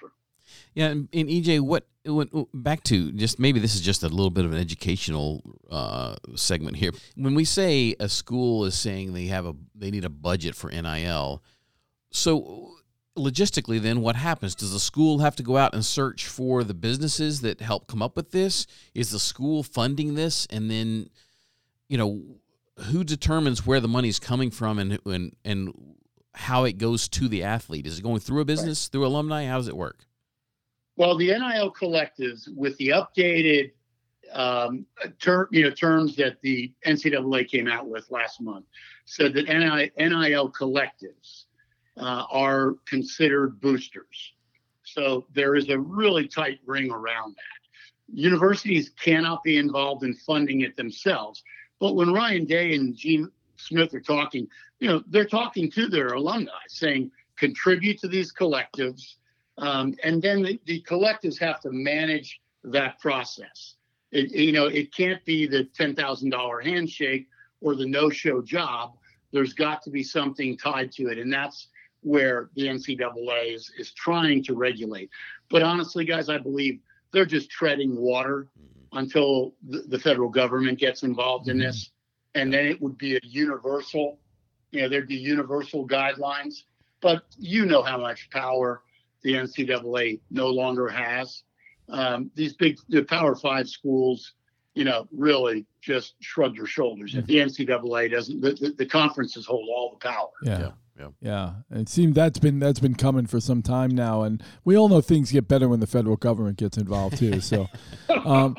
Yeah, 0.73 0.87
and, 0.87 1.09
and 1.13 1.29
EJ, 1.29 1.61
what, 1.61 1.87
what 2.05 2.29
back 2.53 2.83
to 2.85 3.11
just 3.11 3.39
maybe 3.39 3.59
this 3.59 3.75
is 3.75 3.81
just 3.81 4.03
a 4.03 4.09
little 4.09 4.29
bit 4.29 4.45
of 4.45 4.53
an 4.53 4.59
educational 4.59 5.41
uh, 5.69 6.15
segment 6.35 6.77
here. 6.77 6.91
When 7.15 7.35
we 7.35 7.45
say 7.45 7.95
a 7.99 8.09
school 8.09 8.65
is 8.65 8.75
saying 8.75 9.13
they 9.13 9.27
have 9.27 9.45
a 9.45 9.55
they 9.73 9.91
need 9.91 10.05
a 10.05 10.09
budget 10.09 10.55
for 10.55 10.69
NIL, 10.69 11.43
so 12.11 12.75
logistically, 13.17 13.81
then 13.81 14.01
what 14.01 14.15
happens? 14.15 14.55
Does 14.55 14.73
the 14.73 14.79
school 14.79 15.19
have 15.19 15.35
to 15.37 15.43
go 15.43 15.57
out 15.57 15.73
and 15.73 15.83
search 15.83 16.27
for 16.27 16.63
the 16.63 16.73
businesses 16.73 17.41
that 17.41 17.61
help 17.61 17.87
come 17.87 18.01
up 18.01 18.15
with 18.15 18.31
this? 18.31 18.67
Is 18.93 19.11
the 19.11 19.19
school 19.19 19.63
funding 19.63 20.15
this, 20.15 20.47
and 20.49 20.69
then 20.69 21.09
you 21.87 21.97
know 21.97 22.23
who 22.77 23.03
determines 23.03 23.65
where 23.65 23.79
the 23.79 23.87
money's 23.87 24.19
coming 24.19 24.51
from 24.51 24.79
and 24.79 24.99
and 25.05 25.35
and 25.43 25.95
how 26.33 26.65
it 26.65 26.77
goes 26.77 27.07
to 27.07 27.27
the 27.27 27.43
athlete? 27.43 27.87
Is 27.87 27.99
it 27.99 28.01
going 28.03 28.19
through 28.19 28.41
a 28.41 28.45
business, 28.45 28.85
right. 28.85 28.91
through 28.91 29.05
alumni? 29.07 29.45
How 29.45 29.57
does 29.57 29.67
it 29.67 29.77
work? 29.77 30.04
Well, 30.97 31.17
the 31.17 31.27
NIL 31.27 31.73
collectives 31.73 32.47
with 32.55 32.77
the 32.77 32.89
updated 32.89 33.71
um, 34.33 34.85
you 35.51 35.63
know, 35.63 35.69
terms 35.69 36.15
that 36.15 36.41
the 36.41 36.71
NCAA 36.85 37.47
came 37.47 37.67
out 37.67 37.87
with 37.87 38.09
last 38.09 38.41
month 38.41 38.65
said 39.05 39.33
that 39.33 39.47
NIL 39.47 40.51
collectives 40.51 41.43
uh, 41.97 42.25
are 42.31 42.75
considered 42.85 43.61
boosters. 43.61 44.33
So 44.83 45.25
there 45.33 45.55
is 45.55 45.69
a 45.69 45.79
really 45.79 46.27
tight 46.27 46.59
ring 46.65 46.91
around 46.91 47.35
that. 47.35 48.13
Universities 48.13 48.91
cannot 49.01 49.43
be 49.43 49.57
involved 49.57 50.03
in 50.03 50.13
funding 50.13 50.61
it 50.61 50.75
themselves. 50.75 51.43
But 51.79 51.95
when 51.95 52.13
Ryan 52.13 52.45
Day 52.45 52.75
and 52.75 52.95
Gene 52.95 53.29
Smith 53.57 53.93
are 53.93 54.01
talking, 54.01 54.47
you 54.79 54.87
know, 54.87 55.03
they're 55.07 55.25
talking 55.25 55.71
to 55.71 55.87
their 55.87 56.09
alumni 56.09 56.51
saying, 56.67 57.11
contribute 57.37 57.99
to 57.99 58.07
these 58.07 58.33
collectives. 58.33 59.15
Um, 59.57 59.95
and 60.03 60.21
then 60.21 60.41
the, 60.41 60.59
the, 60.65 60.81
collectives 60.81 61.39
have 61.39 61.61
to 61.61 61.71
manage 61.71 62.41
that 62.63 62.99
process. 62.99 63.75
It, 64.11 64.31
you 64.31 64.51
know, 64.51 64.65
it 64.65 64.93
can't 64.93 65.23
be 65.25 65.47
the 65.47 65.69
$10,000 65.79 66.65
handshake 66.65 67.27
or 67.61 67.75
the 67.75 67.85
no 67.85 68.09
show 68.09 68.41
job. 68.41 68.95
There's 69.31 69.53
got 69.53 69.81
to 69.83 69.89
be 69.89 70.03
something 70.03 70.57
tied 70.57 70.91
to 70.93 71.07
it. 71.07 71.17
And 71.17 71.31
that's 71.31 71.69
where 72.01 72.49
the 72.55 72.67
NCAA 72.67 73.55
is, 73.55 73.71
is 73.77 73.91
trying 73.93 74.43
to 74.43 74.55
regulate. 74.55 75.09
But 75.49 75.63
honestly, 75.63 76.05
guys, 76.05 76.29
I 76.29 76.37
believe 76.37 76.79
they're 77.11 77.25
just 77.25 77.49
treading 77.49 77.95
water 77.95 78.47
mm-hmm. 78.59 78.97
until 78.97 79.55
the, 79.67 79.83
the 79.87 79.99
federal 79.99 80.29
government 80.29 80.79
gets 80.79 81.03
involved 81.03 81.47
in 81.47 81.57
mm-hmm. 81.57 81.67
this. 81.67 81.91
And 82.35 82.53
then 82.53 82.65
it 82.65 82.81
would 82.81 82.97
be 82.97 83.15
a 83.15 83.19
universal, 83.23 84.19
you 84.71 84.81
know, 84.81 84.89
there'd 84.89 85.07
be 85.07 85.15
universal 85.15 85.87
guidelines. 85.87 86.63
But 87.01 87.23
you 87.37 87.65
know 87.65 87.81
how 87.83 87.97
much 87.97 88.29
power 88.29 88.81
the 89.25 89.33
NCAA 89.33 90.19
no 90.29 90.47
longer 90.49 90.87
has. 90.87 91.41
Um, 91.89 92.29
these 92.35 92.53
big, 92.53 92.77
the 92.89 93.03
Power 93.03 93.35
Five 93.35 93.67
schools, 93.67 94.33
you 94.75 94.83
know, 94.83 95.07
really 95.11 95.65
just 95.81 96.13
shrug 96.21 96.55
their 96.55 96.67
shoulders. 96.67 97.15
Mm-hmm. 97.15 97.25
The 97.25 97.37
NCAA 97.37 98.11
doesn't, 98.11 98.39
the, 98.39 98.53
the, 98.53 98.69
the, 98.77 98.85
conferences 98.85 99.47
hold 99.47 99.67
all 99.75 99.97
the 99.99 100.07
power. 100.07 100.29
Yeah. 100.43 100.59
yeah. 100.59 100.71
Yeah. 100.97 101.07
Yeah. 101.19 101.53
It 101.77 101.89
seems 101.89 102.15
that's 102.15 102.39
been 102.39 102.59
that's 102.59 102.79
been 102.79 102.95
coming 102.95 103.25
for 103.25 103.41
some 103.41 103.61
time 103.61 103.91
now, 103.91 104.21
and 104.21 104.41
we 104.63 104.77
all 104.77 104.87
know 104.87 105.01
things 105.01 105.29
get 105.29 105.45
better 105.45 105.67
when 105.67 105.81
the 105.81 105.87
federal 105.87 106.15
government 106.15 106.57
gets 106.57 106.77
involved 106.77 107.17
too. 107.17 107.41
So, 107.41 107.67
um, 108.23 108.55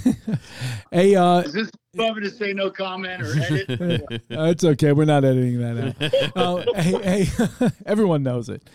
hey, 0.90 1.14
uh, 1.14 1.42
is 1.42 1.52
this 1.52 1.70
want 1.94 2.24
to 2.24 2.30
say 2.30 2.52
no 2.54 2.72
comment 2.72 3.22
or 3.22 3.40
edit? 3.40 3.70
uh, 4.32 4.46
it's 4.46 4.64
okay. 4.64 4.90
We're 4.90 5.04
not 5.04 5.24
editing 5.24 5.60
that 5.60 6.32
out. 6.34 6.66
Uh, 6.68 6.74
hey, 6.82 7.24
hey 7.24 7.68
everyone 7.86 8.24
knows 8.24 8.48
it. 8.48 8.68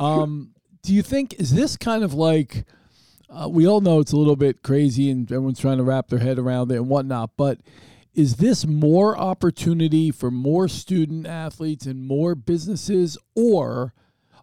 Um, 0.00 0.54
do 0.82 0.94
you 0.94 1.02
think 1.02 1.34
is 1.34 1.54
this 1.54 1.76
kind 1.76 2.02
of 2.02 2.14
like? 2.14 2.64
Uh, 3.28 3.48
we 3.48 3.64
all 3.64 3.80
know 3.80 4.00
it's 4.00 4.10
a 4.10 4.16
little 4.16 4.34
bit 4.34 4.62
crazy, 4.62 5.08
and 5.08 5.30
everyone's 5.30 5.60
trying 5.60 5.76
to 5.76 5.84
wrap 5.84 6.08
their 6.08 6.18
head 6.18 6.36
around 6.36 6.72
it 6.72 6.76
and 6.76 6.88
whatnot, 6.88 7.36
but 7.36 7.60
is 8.12 8.36
this 8.36 8.66
more 8.66 9.16
opportunity 9.16 10.10
for 10.10 10.30
more 10.30 10.66
student 10.66 11.26
athletes 11.26 11.86
and 11.86 12.04
more 12.04 12.34
businesses, 12.34 13.16
or 13.36 13.94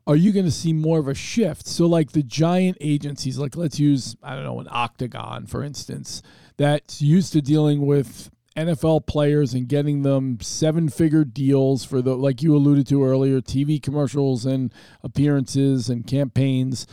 are 0.05 0.15
you 0.15 0.31
going 0.31 0.45
to 0.45 0.51
see 0.51 0.71
more 0.71 0.99
of 0.99 1.07
a 1.09 1.13
shift? 1.13 1.67
So, 1.67 1.85
like 1.85 2.11
the 2.13 2.23
giant 2.23 2.77
agencies, 2.79 3.37
like 3.37 3.57
let's 3.57 3.77
use, 3.77 4.15
I 4.23 4.35
don't 4.35 4.45
know, 4.45 4.59
an 4.61 4.69
Octagon, 4.71 5.47
for 5.47 5.63
instance, 5.63 6.21
that's 6.55 7.01
used 7.01 7.33
to 7.33 7.41
dealing 7.41 7.85
with 7.85 8.29
NFL 8.57 9.05
players 9.05 9.53
and 9.53 9.67
getting 9.67 10.01
them 10.01 10.39
seven 10.41 10.89
figure 10.89 11.23
deals 11.23 11.85
for 11.85 12.01
the, 12.01 12.15
like 12.15 12.41
you 12.41 12.55
alluded 12.55 12.87
to 12.87 13.03
earlier, 13.03 13.39
TV 13.39 13.81
commercials 13.81 14.45
and 14.45 14.73
appearances 15.03 15.89
and 15.89 16.07
campaigns. 16.07 16.87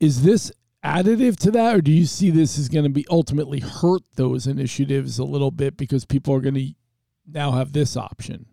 Is 0.00 0.22
this 0.22 0.50
additive 0.82 1.36
to 1.40 1.50
that, 1.50 1.76
or 1.76 1.80
do 1.82 1.92
you 1.92 2.06
see 2.06 2.30
this 2.30 2.56
is 2.56 2.70
going 2.70 2.84
to 2.84 2.90
be 2.90 3.04
ultimately 3.10 3.60
hurt 3.60 4.02
those 4.16 4.46
initiatives 4.46 5.18
a 5.18 5.24
little 5.24 5.50
bit 5.50 5.76
because 5.76 6.06
people 6.06 6.34
are 6.34 6.40
going 6.40 6.54
to 6.54 6.72
now 7.30 7.52
have 7.52 7.72
this 7.72 7.94
option? 7.94 8.46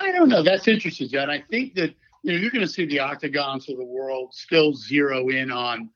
I 0.00 0.12
don't 0.12 0.30
know. 0.30 0.42
That's 0.42 0.66
interesting, 0.66 1.08
John. 1.08 1.28
I 1.28 1.42
think 1.50 1.74
that 1.74 1.94
you 2.22 2.32
know 2.32 2.38
you're 2.38 2.50
going 2.50 2.66
to 2.66 2.72
see 2.72 2.86
the 2.86 3.00
octagons 3.00 3.68
of 3.68 3.76
the 3.76 3.84
world 3.84 4.32
still 4.32 4.74
zero 4.74 5.28
in 5.28 5.50
on 5.50 5.90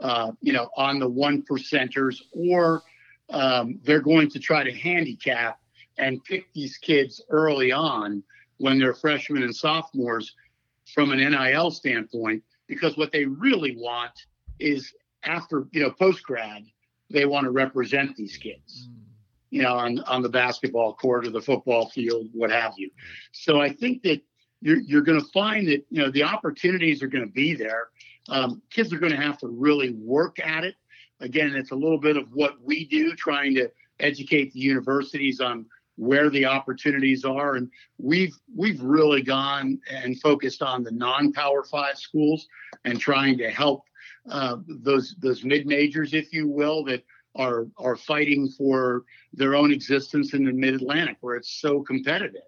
uh, 0.00 0.32
you 0.40 0.52
know 0.52 0.68
on 0.76 1.00
the 1.00 1.08
one 1.08 1.42
percenters, 1.42 2.20
or 2.32 2.82
um, 3.30 3.80
they're 3.82 4.00
going 4.00 4.28
to 4.30 4.38
try 4.38 4.62
to 4.62 4.72
handicap 4.72 5.60
and 5.98 6.22
pick 6.24 6.52
these 6.52 6.76
kids 6.76 7.22
early 7.30 7.72
on 7.72 8.22
when 8.58 8.78
they're 8.78 8.94
freshmen 8.94 9.42
and 9.42 9.54
sophomores 9.54 10.34
from 10.92 11.10
an 11.10 11.18
NIL 11.18 11.70
standpoint, 11.70 12.42
because 12.66 12.96
what 12.96 13.12
they 13.12 13.24
really 13.24 13.76
want 13.76 14.12
is 14.58 14.92
after 15.24 15.66
you 15.72 15.82
know 15.82 15.90
post 15.90 16.22
grad 16.22 16.62
they 17.10 17.24
want 17.24 17.44
to 17.44 17.50
represent 17.50 18.14
these 18.16 18.36
kids 18.36 18.88
you 19.50 19.62
know 19.62 19.74
on 19.74 20.00
on 20.00 20.22
the 20.22 20.28
basketball 20.28 20.94
court 20.94 21.26
or 21.26 21.30
the 21.30 21.40
football 21.40 21.88
field 21.90 22.28
what 22.32 22.50
have 22.50 22.74
you. 22.76 22.90
So 23.32 23.60
i 23.60 23.72
think 23.72 24.02
that 24.02 24.20
you're, 24.60 24.78
you're 24.78 25.02
going 25.02 25.20
to 25.20 25.26
find 25.26 25.68
that 25.68 25.84
you 25.90 26.02
know 26.02 26.10
the 26.10 26.24
opportunities 26.24 27.02
are 27.02 27.08
going 27.08 27.24
to 27.24 27.32
be 27.32 27.54
there. 27.54 27.88
Um, 28.28 28.62
kids 28.70 28.92
are 28.92 28.98
going 28.98 29.12
to 29.12 29.20
have 29.20 29.38
to 29.38 29.48
really 29.48 29.90
work 29.90 30.38
at 30.40 30.64
it 30.64 30.76
again 31.20 31.54
it's 31.54 31.70
a 31.70 31.76
little 31.76 31.98
bit 31.98 32.16
of 32.16 32.28
what 32.32 32.60
we 32.62 32.84
do 32.86 33.14
trying 33.14 33.54
to 33.54 33.70
educate 34.00 34.52
the 34.52 34.60
universities 34.60 35.40
on 35.40 35.66
where 35.96 36.28
the 36.28 36.44
opportunities 36.44 37.24
are 37.24 37.54
and 37.54 37.70
we've 37.98 38.36
we've 38.56 38.80
really 38.80 39.22
gone 39.22 39.78
and 39.90 40.20
focused 40.20 40.62
on 40.62 40.82
the 40.82 40.90
non-power 40.90 41.62
five 41.64 41.96
schools 41.96 42.48
and 42.84 42.98
trying 42.98 43.38
to 43.38 43.48
help 43.50 43.84
uh, 44.30 44.56
those 44.66 45.14
those 45.18 45.44
mid 45.44 45.66
majors, 45.66 46.14
if 46.14 46.32
you 46.32 46.48
will, 46.48 46.84
that 46.84 47.04
are 47.36 47.66
are 47.76 47.96
fighting 47.96 48.48
for 48.48 49.04
their 49.32 49.54
own 49.54 49.72
existence 49.72 50.34
in 50.34 50.44
the 50.44 50.52
Mid 50.52 50.74
Atlantic, 50.74 51.16
where 51.20 51.36
it's 51.36 51.60
so 51.60 51.82
competitive. 51.82 52.42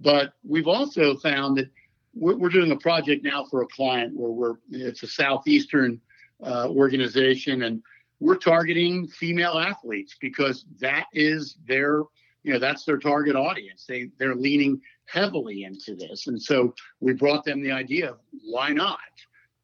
But 0.00 0.34
we've 0.46 0.68
also 0.68 1.16
found 1.16 1.56
that 1.56 1.70
we're, 2.14 2.36
we're, 2.36 2.48
doing 2.50 2.72
a 2.72 2.76
project 2.76 3.24
now 3.24 3.44
for 3.44 3.62
a 3.62 3.66
client 3.66 4.14
where 4.14 4.30
we're 4.30 4.54
it's 4.70 5.02
a 5.02 5.06
southeastern 5.06 6.00
uh, 6.42 6.68
organization, 6.68 7.62
and 7.62 7.82
we're 8.20 8.36
targeting 8.36 9.06
female 9.08 9.58
athletes 9.58 10.16
because 10.20 10.64
that 10.80 11.06
is 11.12 11.58
their 11.66 12.02
you 12.42 12.52
know 12.52 12.58
that's 12.58 12.84
their 12.84 12.98
target 12.98 13.36
audience. 13.36 13.84
They 13.88 14.10
they're 14.18 14.34
leaning 14.34 14.80
heavily 15.06 15.64
into 15.64 15.94
this, 15.94 16.26
and 16.26 16.40
so 16.40 16.74
we 17.00 17.12
brought 17.12 17.44
them 17.44 17.62
the 17.62 17.72
idea 17.72 18.10
of 18.10 18.18
why 18.44 18.70
not 18.70 18.98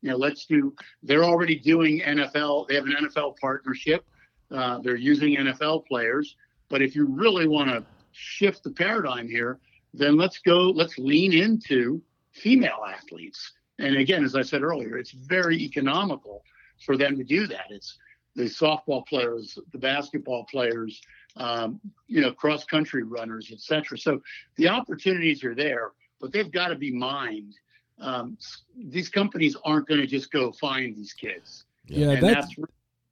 you 0.02 0.10
know, 0.10 0.16
let's 0.16 0.46
do. 0.46 0.74
They're 1.02 1.24
already 1.24 1.56
doing 1.56 2.00
NFL. 2.00 2.68
They 2.68 2.74
have 2.74 2.84
an 2.84 2.96
NFL 3.04 3.38
partnership. 3.38 4.04
Uh, 4.50 4.80
they're 4.80 4.96
using 4.96 5.36
NFL 5.36 5.86
players. 5.86 6.36
But 6.68 6.82
if 6.82 6.94
you 6.94 7.06
really 7.06 7.46
want 7.46 7.70
to 7.70 7.84
shift 8.10 8.64
the 8.64 8.70
paradigm 8.70 9.28
here, 9.28 9.60
then 9.94 10.16
let's 10.16 10.38
go. 10.40 10.70
Let's 10.70 10.98
lean 10.98 11.32
into 11.32 12.02
female 12.32 12.84
athletes. 12.86 13.52
And 13.78 13.96
again, 13.96 14.24
as 14.24 14.34
I 14.34 14.42
said 14.42 14.62
earlier, 14.62 14.98
it's 14.98 15.12
very 15.12 15.56
economical 15.56 16.42
for 16.84 16.96
them 16.96 17.16
to 17.16 17.24
do 17.24 17.46
that. 17.46 17.66
It's 17.70 17.96
the 18.34 18.44
softball 18.44 19.06
players, 19.06 19.58
the 19.72 19.78
basketball 19.78 20.44
players, 20.44 21.00
um, 21.36 21.80
you 22.08 22.20
know, 22.20 22.32
cross 22.32 22.64
country 22.64 23.02
runners, 23.02 23.50
etc. 23.52 23.98
So 23.98 24.22
the 24.56 24.68
opportunities 24.68 25.44
are 25.44 25.54
there, 25.54 25.92
but 26.20 26.32
they've 26.32 26.50
got 26.50 26.68
to 26.68 26.76
be 26.76 26.92
mined 26.92 27.54
um, 28.02 28.36
these 28.76 29.08
companies 29.08 29.56
aren't 29.64 29.86
going 29.86 30.00
to 30.00 30.06
just 30.06 30.30
go 30.30 30.52
find 30.52 30.96
these 30.96 31.12
kids. 31.12 31.64
Yeah, 31.86 32.20
that's, 32.20 32.48
that's. 32.48 32.54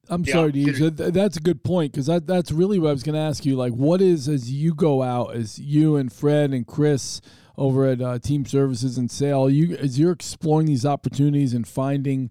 I'm 0.08 0.24
sorry, 0.24 0.52
Deej. 0.52 1.12
That's 1.12 1.36
a 1.36 1.40
good 1.40 1.62
point 1.62 1.92
because 1.92 2.06
that, 2.06 2.26
that's 2.26 2.50
really 2.50 2.78
what 2.78 2.90
I 2.90 2.92
was 2.92 3.02
going 3.02 3.14
to 3.14 3.20
ask 3.20 3.46
you. 3.46 3.56
Like, 3.56 3.72
what 3.72 4.02
is 4.02 4.28
as 4.28 4.50
you 4.50 4.74
go 4.74 5.02
out, 5.02 5.36
as 5.36 5.58
you 5.58 5.96
and 5.96 6.12
Fred 6.12 6.52
and 6.52 6.66
Chris 6.66 7.20
over 7.56 7.86
at 7.86 8.00
uh, 8.00 8.18
Team 8.18 8.44
Services 8.44 8.98
and 8.98 9.10
SAIL, 9.10 9.50
you 9.50 9.76
as 9.76 9.98
you're 9.98 10.12
exploring 10.12 10.66
these 10.66 10.84
opportunities 10.84 11.54
and 11.54 11.66
finding 11.68 12.30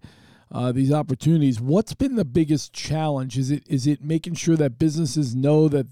uh, 0.51 0.72
these 0.72 0.91
opportunities, 0.91 1.62
what's 1.62 1.94
been 1.94 2.15
the 2.15 2.25
biggest 2.25 2.74
challenge? 2.74 3.38
Is 3.38 3.51
it 3.51 3.63
is 3.68 3.86
it 3.86 4.03
making 4.03 4.36
sure 4.36 4.56
that 4.58 4.79
businesses 4.79 5.36
know 5.36 5.68
that 5.68 5.88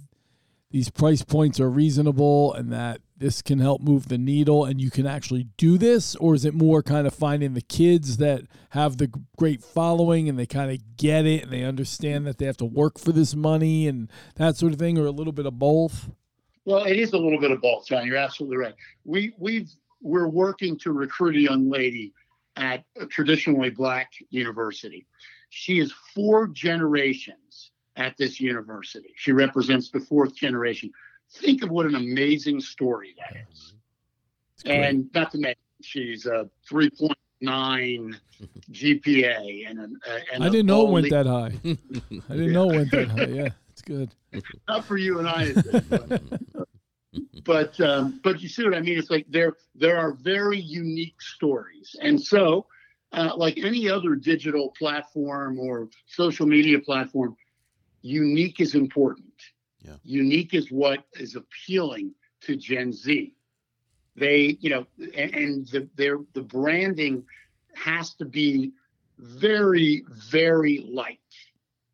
these 0.72 0.90
price 0.90 1.24
points 1.24 1.60
are 1.60 1.70
reasonable 1.70 2.54
and 2.54 2.74
that 2.74 3.00
this 3.16 3.42
can 3.42 3.60
help 3.60 3.82
move 3.82 4.10
the 4.10 4.18
needle 4.18 4.66
and 4.66 4.82
you 4.82 4.92
can 4.92 5.08
actually 5.08 5.48
do 5.58 5.78
this? 5.78 6.16
Or 6.16 6.36
is 6.36 6.44
it 6.44 6.54
more 6.54 6.84
kind 6.84 7.08
of 7.08 7.14
finding 7.14 7.54
the 7.54 7.62
kids 7.62 8.18
that 8.18 8.42
have 8.72 8.98
the 8.98 9.12
great 9.38 9.64
following 9.64 10.28
and 10.28 10.38
they 10.38 10.46
kind 10.46 10.72
of 10.72 10.98
get 10.98 11.26
it 11.26 11.44
and 11.44 11.52
they 11.52 11.64
understand 11.64 12.28
that 12.28 12.38
they 12.38 12.46
have 12.46 12.58
to 12.58 12.66
work 12.66 13.00
for 13.00 13.12
this 13.12 13.36
money 13.36 13.88
and 13.88 14.12
that 14.36 14.58
sort 14.58 14.74
of 14.74 14.80
thing 14.80 14.98
or 14.98 15.06
a 15.06 15.12
little 15.12 15.34
bit 15.34 15.46
of 15.46 15.58
both? 15.58 16.10
Well 16.66 16.84
it 16.84 16.98
is 16.98 17.14
a 17.14 17.18
little 17.18 17.40
bit 17.40 17.52
of 17.52 17.62
both 17.62 17.88
john. 17.88 18.06
You're 18.06 18.18
absolutely 18.18 18.58
right. 18.58 18.76
We 19.06 19.34
we've 19.38 19.70
we're 20.02 20.28
working 20.28 20.78
to 20.80 20.92
recruit 20.92 21.36
a 21.36 21.40
young 21.40 21.70
lady 21.70 22.14
at 22.58 22.84
a 23.00 23.06
traditionally 23.06 23.70
black 23.70 24.12
university 24.30 25.08
she 25.50 25.80
is 25.80 25.94
four 26.14 26.48
generations 26.48 27.72
at 27.96 28.16
this 28.18 28.40
university. 28.40 29.14
She 29.16 29.32
represents 29.32 29.90
the 29.90 30.00
fourth 30.00 30.36
generation. 30.36 30.92
Think 31.32 31.64
of 31.64 31.70
what 31.70 31.86
an 31.86 31.96
amazing 31.96 32.62
story 32.62 33.16
that 33.18 33.38
is. 33.52 33.74
And 34.66 35.10
not 35.14 35.32
to 35.32 35.38
mention, 35.38 35.62
she's 35.82 36.26
a 36.26 36.50
3.9 36.70 38.16
GPA. 38.72 39.68
And, 39.68 39.80
a, 39.80 39.84
and 40.34 40.44
uh, 40.44 40.46
I 40.46 40.50
didn't 40.50 40.66
know 40.66 40.88
it 40.88 40.92
went 40.92 41.10
that 41.10 41.26
high. 41.26 41.52
I 41.66 42.34
didn't 42.34 42.46
yeah. 42.46 42.52
know 42.52 42.72
it 42.72 42.76
went 42.76 42.92
that 42.92 43.08
high. 43.10 43.26
Yeah, 43.26 43.50
it's 43.70 43.82
good. 43.82 44.14
Not 44.68 44.86
for 44.86 44.98
you 44.98 45.20
and 45.20 45.28
I. 45.28 45.54
But, 45.90 46.22
but, 47.48 47.80
um, 47.82 48.20
but 48.24 48.42
you 48.42 48.50
see 48.50 48.64
what 48.64 48.76
I 48.76 48.82
mean? 48.82 49.00
It's 49.00 49.10
like 49.10 49.26
there, 49.30 49.54
there 49.76 49.98
are 49.98 50.14
very 50.14 50.60
unique 50.60 51.22
stories. 51.22 51.96
And 52.02 52.22
so, 52.22 52.68
uh, 53.14 53.32
like 53.36 53.58
any 53.58 53.90
other 53.90 54.16
digital 54.16 54.74
platform 54.78 55.60
or 55.60 55.90
social 56.06 56.46
media 56.46 56.80
platform, 56.80 57.36
unique 58.02 58.60
is 58.60 58.76
important. 58.76 59.34
Yeah. 59.86 59.96
Unique 60.04 60.54
is 60.54 60.72
what 60.72 61.06
is 61.14 61.36
appealing 61.36 62.14
to 62.42 62.56
Gen 62.58 62.92
Z. 62.94 63.34
They, 64.16 64.58
you 64.60 64.70
know, 64.70 64.86
and, 65.16 65.34
and 65.36 65.68
the 65.68 65.88
their 65.96 66.18
the 66.34 66.42
branding 66.42 67.24
has 67.76 68.14
to 68.16 68.26
be 68.26 68.74
very, 69.20 70.04
very 70.32 70.80
light. 70.90 71.20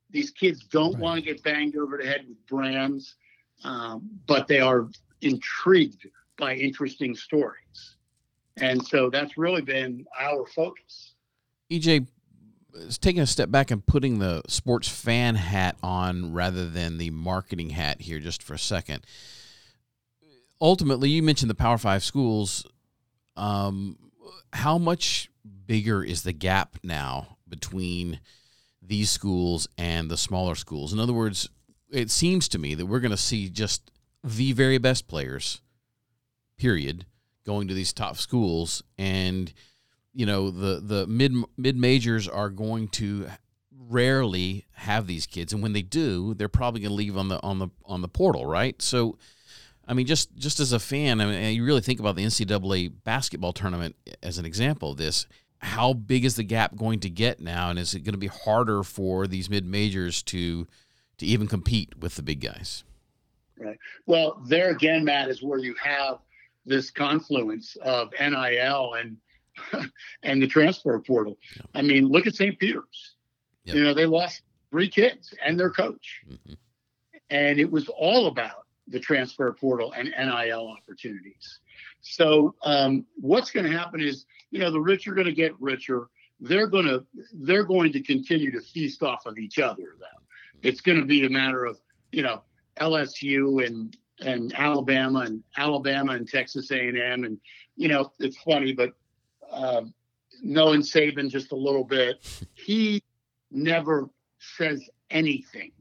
These 0.10 0.32
kids 0.32 0.64
don't 0.66 0.94
Right. 0.94 1.02
want 1.02 1.16
to 1.20 1.26
get 1.26 1.44
banged 1.44 1.76
over 1.76 1.98
the 1.98 2.08
head 2.08 2.26
with 2.28 2.46
brands, 2.48 3.16
um, 3.64 4.10
but 4.28 4.48
they 4.48 4.60
are 4.60 4.88
intrigued 5.24 6.08
by 6.38 6.56
interesting 6.56 7.16
stories. 7.16 7.96
And 8.58 8.86
so 8.86 9.10
that's 9.10 9.38
really 9.38 9.62
been 9.62 10.06
our 10.20 10.46
focus. 10.46 11.16
EJ, 11.72 12.08
taking 13.02 13.22
a 13.22 13.28
step 13.28 13.50
back 13.50 13.72
and 13.72 13.86
putting 13.86 14.20
the 14.20 14.42
sports 14.48 14.88
fan 14.88 15.36
hat 15.36 15.78
on 15.82 16.34
rather 16.34 16.68
than 16.70 16.98
the 16.98 17.10
marketing 17.10 17.72
hat 17.72 18.02
here 18.02 18.20
just 18.20 18.44
for 18.44 18.54
a 18.54 18.60
second. 18.60 19.06
Ultimately, 20.62 21.10
you 21.10 21.24
mentioned 21.24 21.50
the 21.50 21.56
Power 21.56 21.78
Five 21.78 22.04
schools. 22.04 22.66
Um, 23.36 23.98
how 24.54 24.78
much 24.78 25.30
bigger 25.66 26.04
is 26.04 26.24
the 26.24 26.34
gap 26.34 26.78
now 26.84 27.38
between 27.50 28.20
these 28.82 29.10
schools 29.10 29.68
and 29.78 30.10
the 30.10 30.18
smaller 30.18 30.56
schools? 30.56 30.94
In 30.94 31.00
other 31.00 31.14
words, 31.14 31.50
it 31.92 32.12
seems 32.12 32.48
to 32.50 32.60
me 32.60 32.76
that 32.76 32.86
we're 32.86 33.00
going 33.00 33.12
to 33.12 33.18
see 33.18 33.50
just 33.50 33.92
the 34.24 34.54
very 34.54 34.78
best 34.78 35.08
players, 35.08 35.62
period, 36.58 37.06
going 37.46 37.68
to 37.68 37.74
these 37.74 37.94
top 37.94 38.18
schools. 38.18 38.84
And 38.98 39.52
you 40.14 40.26
know 40.26 40.52
the 40.52 40.80
the 40.80 41.08
mid 41.08 41.34
mid 41.58 41.76
majors 41.76 42.28
are 42.28 42.50
going 42.50 42.88
to 42.90 43.28
rarely 43.90 44.66
have 44.74 45.08
these 45.08 45.26
kids. 45.26 45.54
And 45.54 45.62
when 45.62 45.74
they 45.74 45.82
do 45.82 46.34
they're 46.34 46.50
probably 46.50 46.82
going 46.82 46.92
to 46.92 46.96
leave 46.96 47.18
on 47.18 47.30
the 47.30 47.42
on 47.42 47.60
the 47.60 47.70
on 47.86 48.02
the 48.02 48.08
portal 48.08 48.46
right? 48.46 48.80
So 48.82 49.18
i 49.86 49.94
mean 49.94 50.06
just 50.06 50.34
just 50.38 50.62
as 50.62 50.72
a 50.72 50.80
fan 50.80 51.20
i 51.20 51.26
mean 51.26 51.54
you 51.54 51.66
really 51.66 51.82
think 51.82 52.00
about 52.00 52.16
the 52.16 52.24
ncaa 52.24 52.90
basketball 53.04 53.52
tournament 53.52 53.98
as 54.22 54.38
an 54.38 54.46
example 54.46 54.92
of 54.92 54.98
this 54.98 55.28
how 55.64 55.94
big 55.94 56.26
is 56.26 56.36
the 56.36 56.44
gap 56.44 56.76
going 56.76 57.00
to 57.00 57.10
get 57.10 57.40
now? 57.40 57.70
And 57.70 57.80
is 57.80 57.94
it 57.94 58.02
going 58.02 58.14
to 58.14 58.20
be 58.20 58.28
harder 58.28 58.84
for 58.84 59.28
these 59.28 59.50
mid 59.50 59.66
majors 59.66 60.22
to 60.24 60.68
to 61.18 61.26
even 61.26 61.48
compete 61.48 61.98
with 62.00 62.16
the 62.16 62.24
big 62.24 62.42
guys 62.42 62.84
Well, 64.06 64.42
there 64.48 64.70
again, 64.72 65.04
Matt, 65.04 65.30
is 65.30 65.42
where 65.42 65.60
you 65.60 65.76
have 65.82 66.20
this 66.66 66.92
confluence 66.92 67.76
of 67.82 68.12
NIL 68.20 68.94
and 68.96 69.18
and 70.24 70.42
the 70.42 70.48
transfer 70.48 70.98
portal. 71.00 71.38
I 71.76 71.82
mean, 71.82 72.08
look 72.08 72.26
at 72.28 72.36
St. 72.36 72.58
Peter's. 72.58 73.16
Yep. 73.66 73.76
You 73.76 73.84
know, 73.84 73.94
they 73.94 74.06
lost 74.06 74.42
three 74.72 74.90
kids 74.90 75.34
and 75.46 75.60
their 75.60 75.70
coach, 75.70 76.24
Mhm. 76.28 76.58
and 77.30 77.60
it 77.60 77.70
was 77.72 77.88
all 77.90 78.28
about 78.28 78.66
the 78.88 79.00
transfer 79.00 79.52
portal 79.54 79.94
and 79.94 80.10
NIL 80.18 80.68
opportunities. 80.68 81.60
So, 82.02 82.56
um, 82.64 83.06
what's 83.16 83.52
going 83.52 83.66
to 83.66 83.78
happen 83.78 84.02
is, 84.02 84.26
you 84.52 84.60
know, 84.60 84.72
the 84.72 84.82
rich 84.82 85.08
are 85.08 85.14
going 85.14 85.28
to 85.28 85.34
get 85.34 85.54
richer. 85.62 86.08
They're 86.40 86.68
going 86.68 86.86
to 86.86 87.06
they're 87.34 87.64
going 87.64 87.94
to 87.94 88.02
continue 88.02 88.52
to 88.52 88.60
feast 88.62 89.04
off 89.04 89.26
of 89.26 89.38
each 89.38 89.60
other. 89.60 89.96
Though 90.00 90.24
it's 90.64 90.82
going 90.82 91.00
to 91.00 91.06
be 91.06 91.26
a 91.26 91.30
matter 91.30 91.66
of, 91.66 91.78
you 92.12 92.24
know, 92.24 92.42
LSU 92.80 93.66
and 93.66 93.96
and 94.22 94.54
Alabama 94.56 95.20
and 95.20 95.44
Alabama 95.58 96.14
and 96.14 96.28
Texas 96.28 96.72
A&M 96.72 97.24
and 97.24 97.38
you 97.76 97.88
know 97.88 98.12
it's 98.20 98.38
funny 98.38 98.72
but 98.74 98.94
um, 99.52 99.94
knowing 100.42 100.82
Saban 100.82 101.30
just 101.30 101.52
a 101.52 101.56
little 101.56 101.84
bit 101.84 102.20
he 102.54 103.04
never 103.52 104.10
says 104.40 104.88
anything 105.10 105.72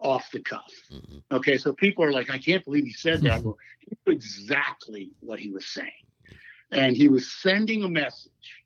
off 0.00 0.30
the 0.32 0.40
cuff. 0.40 0.72
Mhm. 0.92 1.22
okay 1.32 1.58
so 1.58 1.72
people 1.72 2.04
are 2.04 2.12
like 2.12 2.30
I 2.30 2.38
can't 2.38 2.64
believe 2.64 2.84
he 2.84 2.92
said 2.92 3.22
that. 3.22 3.42
Well 3.44 3.56
he 3.80 3.96
knew 4.06 4.12
exactly 4.14 5.10
what 5.20 5.38
he 5.38 5.50
was 5.50 5.66
saying. 5.66 5.90
And 6.70 6.94
he 6.94 7.08
was 7.08 7.32
sending 7.32 7.84
a 7.84 7.88
message 7.88 8.64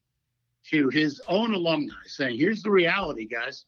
to 0.70 0.88
his 0.88 1.20
own 1.28 1.54
alumni 1.54 1.94
saying 2.06 2.38
here's 2.38 2.62
the 2.62 2.70
reality 2.70 3.26
guys. 3.26 3.64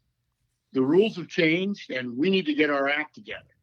The 0.73 0.83
rules 0.83 1.15
have 1.17 1.29
changed 1.29 1.91
and 1.91 2.17
we 2.17 2.31
need 2.31 2.47
to 2.47 2.55
get 2.55 2.71
our 2.71 2.89
act 2.89 3.15
together 3.15 3.54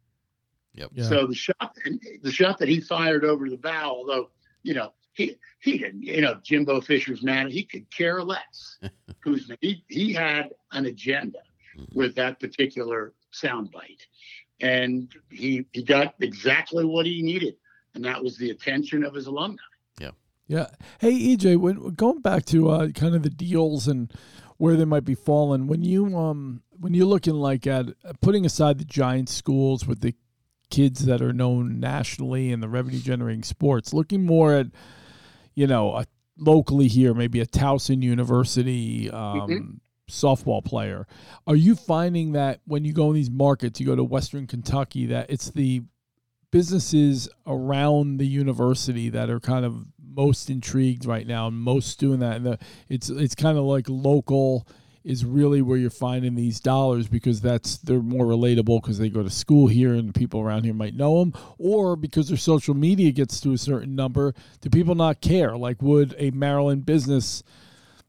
Yeah. 0.73 0.87
so 1.03 1.27
the 1.27 1.35
shot, 1.35 1.75
the 2.21 2.31
shot 2.31 2.57
that 2.59 2.69
he 2.69 2.79
fired 2.79 3.25
over 3.25 3.49
the 3.49 3.57
bow, 3.57 3.89
although 3.89 4.29
you 4.63 4.73
know 4.73 4.93
he 5.13 5.35
he 5.59 5.77
didn't, 5.77 6.03
you 6.03 6.21
know, 6.21 6.35
Jimbo 6.43 6.81
Fisher's 6.81 7.21
man, 7.21 7.49
he 7.49 7.63
could 7.63 7.89
care 7.91 8.23
less. 8.23 8.79
Who's 9.23 9.51
he? 9.61 9.83
He 9.87 10.13
had 10.13 10.49
an 10.71 10.85
agenda 10.85 11.39
Mhm. 11.77 11.95
with 11.95 12.15
that 12.15 12.39
particular 12.39 13.13
soundbite, 13.33 14.01
and 14.59 15.11
he 15.29 15.65
he 15.73 15.83
got 15.83 16.15
exactly 16.19 16.85
what 16.85 17.05
he 17.05 17.21
needed, 17.21 17.55
and 17.95 18.03
that 18.05 18.23
was 18.23 18.37
the 18.37 18.49
attention 18.51 19.03
of 19.03 19.13
his 19.13 19.27
alumni. 19.27 19.57
Yeah. 19.99 20.11
Yeah. 20.47 20.67
Hey, 20.99 21.13
EJ, 21.35 21.57
when 21.57 21.93
going 21.95 22.19
back 22.21 22.45
to 22.47 22.69
uh, 22.69 22.87
kind 22.89 23.15
of 23.15 23.23
the 23.23 23.29
deals 23.29 23.87
and 23.87 24.11
where 24.57 24.75
they 24.75 24.85
might 24.85 25.05
be 25.05 25.15
falling, 25.15 25.67
when 25.67 25.81
you 25.83 26.15
um 26.17 26.61
when 26.71 26.93
you're 26.93 27.05
looking 27.05 27.35
like 27.35 27.65
at 27.67 27.85
putting 28.21 28.45
aside 28.45 28.77
the 28.77 28.85
giant 28.85 29.29
schools 29.29 29.85
with 29.87 30.01
the 30.01 30.13
kids 30.71 31.05
that 31.05 31.21
are 31.21 31.33
known 31.33 31.79
nationally 31.79 32.51
in 32.51 32.59
the 32.59 32.69
revenue 32.69 32.99
generating 32.99 33.43
sports, 33.43 33.93
looking 33.93 34.25
more 34.25 34.55
at 34.55 34.67
you 35.53 35.67
know 35.67 35.95
a, 35.95 36.05
locally 36.37 36.87
here, 36.87 37.13
maybe 37.13 37.39
a 37.39 37.45
Towson 37.45 38.01
University 38.01 39.11
um, 39.11 39.81
softball 40.09 40.63
player. 40.63 41.05
Are 41.45 41.55
you 41.55 41.75
finding 41.75 42.31
that 42.31 42.61
when 42.65 42.85
you 42.85 42.93
go 42.93 43.09
in 43.09 43.13
these 43.13 43.29
markets, 43.29 43.79
you 43.79 43.85
go 43.85 43.95
to 43.95 44.03
Western 44.03 44.47
Kentucky, 44.47 45.05
that 45.07 45.29
it's 45.29 45.51
the 45.51 45.83
businesses 46.51 47.29
around 47.47 48.17
the 48.17 48.27
university 48.27 49.09
that 49.09 49.29
are 49.29 49.39
kind 49.39 49.65
of 49.65 49.85
most 50.13 50.49
intrigued 50.49 51.05
right 51.05 51.25
now 51.25 51.47
and 51.47 51.55
most 51.55 51.97
doing 51.97 52.19
that 52.19 52.35
and 52.35 52.45
the, 52.45 52.59
it's 52.89 53.09
it's 53.09 53.33
kind 53.33 53.57
of 53.57 53.63
like 53.63 53.85
local 53.87 54.67
is 55.03 55.25
really 55.25 55.61
where 55.61 55.77
you're 55.77 55.89
finding 55.89 56.35
these 56.35 56.59
dollars 56.59 57.07
because 57.07 57.41
that's 57.41 57.77
they're 57.79 58.01
more 58.01 58.25
relatable 58.25 58.81
because 58.81 58.97
they 58.97 59.09
go 59.09 59.23
to 59.23 59.29
school 59.29 59.67
here 59.67 59.93
and 59.93 60.09
the 60.09 60.13
people 60.13 60.39
around 60.39 60.63
here 60.63 60.73
might 60.73 60.95
know 60.95 61.19
them 61.19 61.33
or 61.57 61.95
because 61.95 62.27
their 62.27 62.37
social 62.37 62.73
media 62.73 63.11
gets 63.11 63.39
to 63.41 63.53
a 63.53 63.57
certain 63.57 63.95
number 63.95 64.33
do 64.61 64.69
people 64.69 64.95
not 64.95 65.21
care 65.21 65.57
like 65.57 65.81
would 65.81 66.13
a 66.17 66.29
Maryland 66.31 66.85
business 66.85 67.41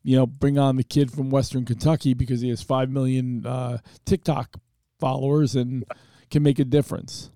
you 0.02 0.16
know 0.16 0.26
bring 0.26 0.58
on 0.58 0.76
the 0.76 0.84
kid 0.84 1.10
from 1.10 1.30
Western 1.30 1.64
Kentucky 1.64 2.12
because 2.12 2.40
he 2.40 2.50
has 2.50 2.62
5 2.62 2.90
million 2.90 3.46
uh, 3.46 3.78
TikTok 4.04 4.56
followers 5.00 5.56
and 5.56 5.84
can 6.30 6.42
make 6.42 6.58
a 6.58 6.64
difference 6.64 7.30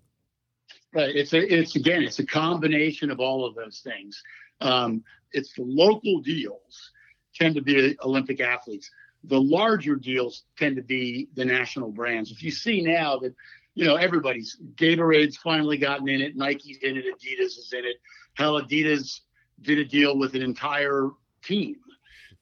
Right. 0.96 1.14
It's 1.14 1.34
a, 1.34 1.54
it's 1.54 1.76
again, 1.76 2.02
it's 2.02 2.20
a 2.20 2.26
combination 2.26 3.10
of 3.10 3.20
all 3.20 3.44
of 3.44 3.54
those 3.54 3.80
things. 3.84 4.22
Um, 4.62 5.04
it's 5.32 5.52
the 5.52 5.62
local 5.62 6.22
deals 6.22 6.90
tend 7.34 7.54
to 7.56 7.60
be 7.60 7.94
Olympic 8.02 8.40
athletes. 8.40 8.90
The 9.26 9.40
larger 9.40 9.96
deals 9.96 10.44
tend 10.56 10.76
to 10.76 10.82
be 10.82 11.28
the 11.34 11.44
national 11.44 11.90
brands. 11.90 12.30
If 12.30 12.42
you 12.42 12.50
see 12.50 12.80
now 12.80 13.18
that, 13.18 13.34
you 13.74 13.84
know, 13.84 13.96
everybody's 13.96 14.56
Gatorade's 14.76 15.36
finally 15.36 15.76
gotten 15.76 16.08
in 16.08 16.20
it, 16.20 16.36
Nike's 16.36 16.78
in 16.82 16.96
it, 16.96 17.04
Adidas 17.04 17.58
is 17.58 17.72
in 17.76 17.84
it. 17.84 17.96
Hell, 18.34 18.60
Adidas 18.60 19.20
did 19.62 19.78
a 19.78 19.84
deal 19.84 20.16
with 20.16 20.34
an 20.34 20.42
entire 20.42 21.10
team. 21.42 21.76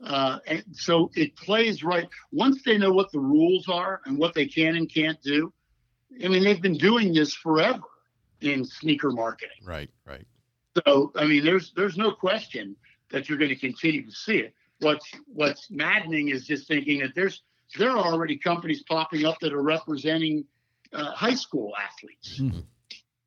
Uh, 0.03 0.39
and 0.47 0.65
so 0.73 1.11
it 1.15 1.35
plays 1.37 1.83
right. 1.83 2.09
Once 2.33 2.63
they 2.63 2.77
know 2.77 2.93
what 2.93 3.11
the 3.13 3.19
rules 3.19 3.69
are 3.69 4.01
and 4.05 4.19
what 4.19 4.35
they 4.35 4.47
can 4.47 4.77
and 4.77 4.93
can't 4.93 5.21
do, 5.23 5.53
I 6.23 6.29
mean, 6.29 6.45
they've 6.45 6.61
been 6.61 6.77
doing 6.77 7.13
this 7.15 7.35
forever 7.35 7.81
in 8.41 8.65
sneaker 8.65 9.11
marketing. 9.11 9.57
right 9.65 9.91
right 10.07 10.27
So 10.85 11.13
I 11.17 11.25
mean, 11.25 11.45
there's 11.45 11.73
there's 11.75 11.97
no 11.97 12.13
question 12.13 12.77
that 13.11 13.29
you're 13.29 13.39
going 13.39 13.51
to 13.51 13.57
continue 13.57 14.05
to 14.05 14.13
see 14.13 14.39
it. 14.39 14.55
What's 14.81 15.11
what's 15.27 15.71
maddening 15.71 16.29
is 16.29 16.47
just 16.47 16.69
thinking 16.69 17.01
that 17.01 17.15
there's 17.15 17.43
there 17.79 17.91
are 17.91 17.99
already 18.13 18.37
companies 18.37 18.83
popping 18.83 19.25
up 19.25 19.39
that 19.41 19.53
are 19.53 19.63
representing 19.63 20.45
uh, 20.93 21.13
high 21.13 21.35
school 21.35 21.73
athletes 21.77 22.39
Mhm. 22.41 22.65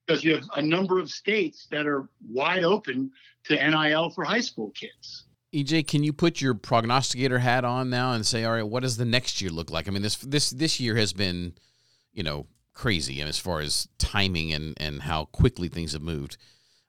because 0.06 0.24
you 0.24 0.36
have 0.36 0.48
a 0.56 0.62
number 0.62 1.00
of 1.00 1.10
states 1.10 1.68
that 1.72 1.86
are 1.86 2.08
wide 2.30 2.64
open 2.64 3.12
to 3.46 3.56
NIL 3.56 4.10
for 4.12 4.24
high 4.24 4.42
school 4.42 4.72
kids. 4.72 5.26
EJ, 5.54 5.84
can 5.88 6.04
you 6.04 6.14
put 6.14 6.40
your 6.42 6.54
prognosticator 6.54 7.40
hat 7.40 7.64
on 7.66 7.90
now 7.90 8.12
and 8.14 8.26
say, 8.26 8.44
all 8.44 8.52
right, 8.54 8.68
what 8.68 8.84
does 8.84 8.98
the 8.98 9.06
next 9.06 9.42
year 9.42 9.50
look 9.50 9.70
like? 9.72 9.88
I 9.88 9.92
mean, 9.92 10.02
this 10.02 10.18
this 10.18 10.50
this 10.52 10.80
year 10.80 10.96
has 10.98 11.14
been, 11.14 11.56
you 12.14 12.24
know, 12.24 12.48
crazy, 12.74 13.20
and 13.20 13.28
as 13.30 13.40
far 13.40 13.62
as 13.62 13.88
timing 13.98 14.54
and 14.54 14.74
and 14.78 15.02
how 15.04 15.26
quickly 15.26 15.68
things 15.70 15.94
have 15.94 16.02
moved. 16.02 16.38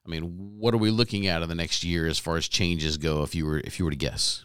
I 0.05 0.11
mean, 0.11 0.23
what 0.59 0.75
are 0.75 0.79
we 0.79 0.91
looking 0.91 1.27
at 1.27 1.43
in 1.43 1.49
the 1.49 1.55
next 1.55 1.85
year 1.85 2.07
as 2.07 2.19
far 2.19 2.37
as 2.37 2.49
changes 2.49 2.97
go? 2.99 3.23
If 3.23 3.35
you 3.35 3.47
were 3.47 3.61
if 3.61 3.79
you 3.79 3.85
were 3.85 3.91
to 3.91 3.97
guess, 3.97 4.45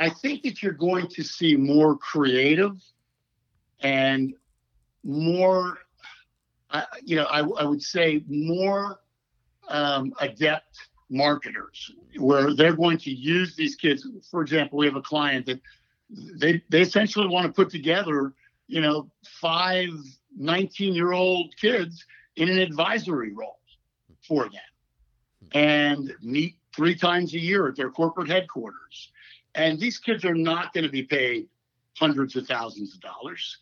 I 0.00 0.08
think 0.08 0.42
that 0.44 0.62
you're 0.62 0.72
going 0.72 1.06
to 1.08 1.22
see 1.22 1.56
more 1.56 1.96
creative 1.96 2.80
and 3.80 4.34
more, 5.04 5.78
uh, 6.70 6.84
you 7.04 7.16
know, 7.16 7.24
I, 7.24 7.40
I 7.40 7.64
would 7.64 7.82
say 7.82 8.24
more 8.26 9.00
um, 9.68 10.14
adept 10.20 10.88
marketers 11.10 11.92
where 12.18 12.54
they're 12.54 12.76
going 12.76 12.98
to 12.98 13.10
use 13.10 13.54
these 13.56 13.76
kids. 13.76 14.06
For 14.30 14.40
example, 14.40 14.78
we 14.78 14.86
have 14.86 14.96
a 14.96 15.02
client 15.02 15.46
that 15.46 15.60
they, 16.10 16.62
they 16.70 16.80
essentially 16.80 17.28
want 17.28 17.46
to 17.46 17.52
put 17.52 17.70
together, 17.70 18.32
you 18.66 18.80
know, 18.80 19.10
five 19.24 19.90
19 20.36 20.94
year 20.94 21.12
old 21.12 21.54
kids 21.56 22.04
in 22.36 22.48
an 22.48 22.58
advisory 22.58 23.32
role. 23.32 23.58
for 24.26 24.44
them 24.44 24.60
and 25.52 26.14
meet 26.22 26.56
three 26.74 26.94
times 26.94 27.34
a 27.34 27.38
year 27.38 27.68
at 27.68 27.76
their 27.76 27.90
corporate 27.90 28.28
headquarters. 28.28 29.10
And 29.54 29.78
these 29.78 29.98
kids 29.98 30.24
are 30.24 30.34
not 30.34 30.72
going 30.72 30.84
to 30.84 30.90
be 30.90 31.02
paid 31.02 31.48
hundreds 31.98 32.36
of 32.36 32.46
thousands 32.46 32.94
of 32.94 33.00
dollars, 33.00 33.58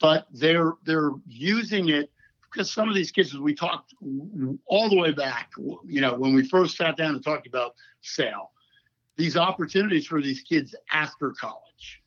but 0.00 0.26
they're 0.32 0.72
they're 0.84 1.12
using 1.26 1.88
it 1.90 2.10
because 2.50 2.72
some 2.72 2.88
of 2.88 2.94
these 2.94 3.10
kids, 3.10 3.34
as 3.34 3.40
we 3.40 3.54
talked 3.54 3.94
all 4.66 4.88
the 4.88 4.96
way 4.96 5.12
back, 5.12 5.50
you 5.84 6.00
know, 6.00 6.14
when 6.14 6.34
we 6.34 6.48
first 6.48 6.76
sat 6.76 6.96
down 6.96 7.14
and 7.14 7.22
talked 7.22 7.46
about 7.46 7.74
SAIL, 8.00 8.50
these 9.16 9.36
opportunities 9.36 10.06
for 10.06 10.22
these 10.22 10.40
kids 10.40 10.74
after 10.92 11.32
college. 11.32 12.02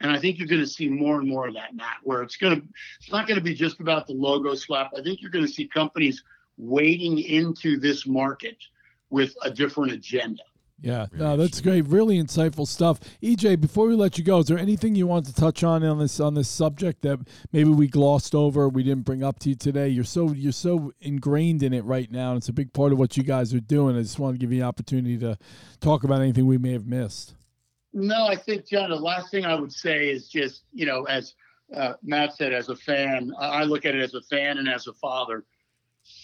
And 0.00 0.10
I 0.10 0.18
think 0.18 0.38
you're 0.38 0.48
going 0.48 0.60
to 0.60 0.66
see 0.66 0.88
more 0.88 1.18
and 1.18 1.28
more 1.28 1.48
of 1.48 1.54
that, 1.54 1.74
Matt, 1.74 1.96
where 2.02 2.22
it's 2.22 2.36
going 2.36 2.60
to, 2.60 2.66
it's 3.00 3.10
not 3.10 3.26
going 3.26 3.38
to 3.38 3.44
be 3.44 3.54
just 3.54 3.80
about 3.80 4.06
the 4.06 4.12
logo 4.12 4.54
slap. 4.54 4.90
I 4.96 5.02
think 5.02 5.22
you're 5.22 5.30
going 5.30 5.46
to 5.46 5.50
see 5.50 5.66
companies 5.66 6.22
wading 6.58 7.18
into 7.20 7.78
this 7.78 8.06
market 8.06 8.58
with 9.08 9.34
a 9.42 9.50
different 9.50 9.92
agenda. 9.92 10.42
Yeah, 10.80 11.06
no, 11.12 11.36
that's 11.36 11.60
great. 11.62 11.86
Really 11.86 12.22
insightful 12.22 12.66
stuff. 12.66 13.00
EJ, 13.22 13.60
before 13.60 13.86
we 13.86 13.94
let 13.94 14.18
you 14.18 14.24
go, 14.24 14.40
is 14.40 14.46
there 14.46 14.58
anything 14.58 14.94
you 14.94 15.06
want 15.06 15.24
to 15.26 15.34
touch 15.34 15.64
on 15.64 15.82
on 15.82 15.98
this 15.98 16.20
on 16.20 16.34
this 16.34 16.48
subject 16.48 17.00
that 17.02 17.18
maybe 17.50 17.70
we 17.70 17.88
glossed 17.88 18.34
over, 18.34 18.68
we 18.68 18.82
didn't 18.82 19.04
bring 19.04 19.24
up 19.24 19.38
to 19.40 19.50
you 19.50 19.54
today? 19.54 19.88
You're 19.88 20.04
so 20.04 20.32
you're 20.32 20.52
so 20.52 20.92
ingrained 21.00 21.62
in 21.62 21.72
it 21.72 21.84
right 21.84 22.10
now, 22.10 22.30
and 22.30 22.38
it's 22.38 22.50
a 22.50 22.52
big 22.52 22.74
part 22.74 22.92
of 22.92 22.98
what 22.98 23.16
you 23.16 23.22
guys 23.22 23.54
are 23.54 23.60
doing. 23.60 23.96
I 23.96 24.02
just 24.02 24.18
want 24.18 24.34
to 24.34 24.38
give 24.38 24.52
you 24.52 24.62
an 24.62 24.68
opportunity 24.68 25.16
to 25.18 25.38
talk 25.80 26.04
about 26.04 26.20
anything 26.20 26.44
we 26.46 26.58
may 26.58 26.72
have 26.72 26.86
missed. 26.86 27.34
No, 27.94 28.26
I 28.26 28.36
think 28.36 28.66
John. 28.66 28.90
The 28.90 28.96
last 28.96 29.30
thing 29.30 29.46
I 29.46 29.54
would 29.54 29.72
say 29.72 30.10
is 30.10 30.28
just 30.28 30.64
you 30.74 30.84
know, 30.84 31.04
as 31.04 31.34
uh, 31.74 31.94
Matt 32.02 32.34
said, 32.34 32.52
as 32.52 32.68
a 32.68 32.76
fan, 32.76 33.32
I 33.38 33.64
look 33.64 33.86
at 33.86 33.94
it 33.94 34.02
as 34.02 34.12
a 34.12 34.22
fan 34.22 34.58
and 34.58 34.68
as 34.68 34.86
a 34.88 34.92
father. 34.92 35.44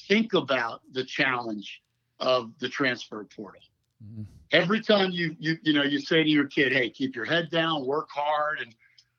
Think 0.08 0.34
about 0.34 0.82
the 0.92 1.04
challenge 1.04 1.80
of 2.20 2.52
the 2.58 2.68
transfer 2.68 3.26
portal 3.34 3.62
Mm-hmm. 4.04 4.22
Every 4.52 4.82
time 4.82 5.10
you 5.10 5.34
you 5.38 5.56
you 5.62 5.72
know 5.72 5.82
you 5.82 5.98
say 5.98 6.22
to 6.22 6.28
your 6.28 6.46
kid, 6.46 6.72
"Hey, 6.72 6.90
keep 6.90 7.16
your 7.16 7.24
head 7.24 7.50
down, 7.50 7.86
work 7.86 8.10
hard," 8.10 8.60
and 8.60 8.74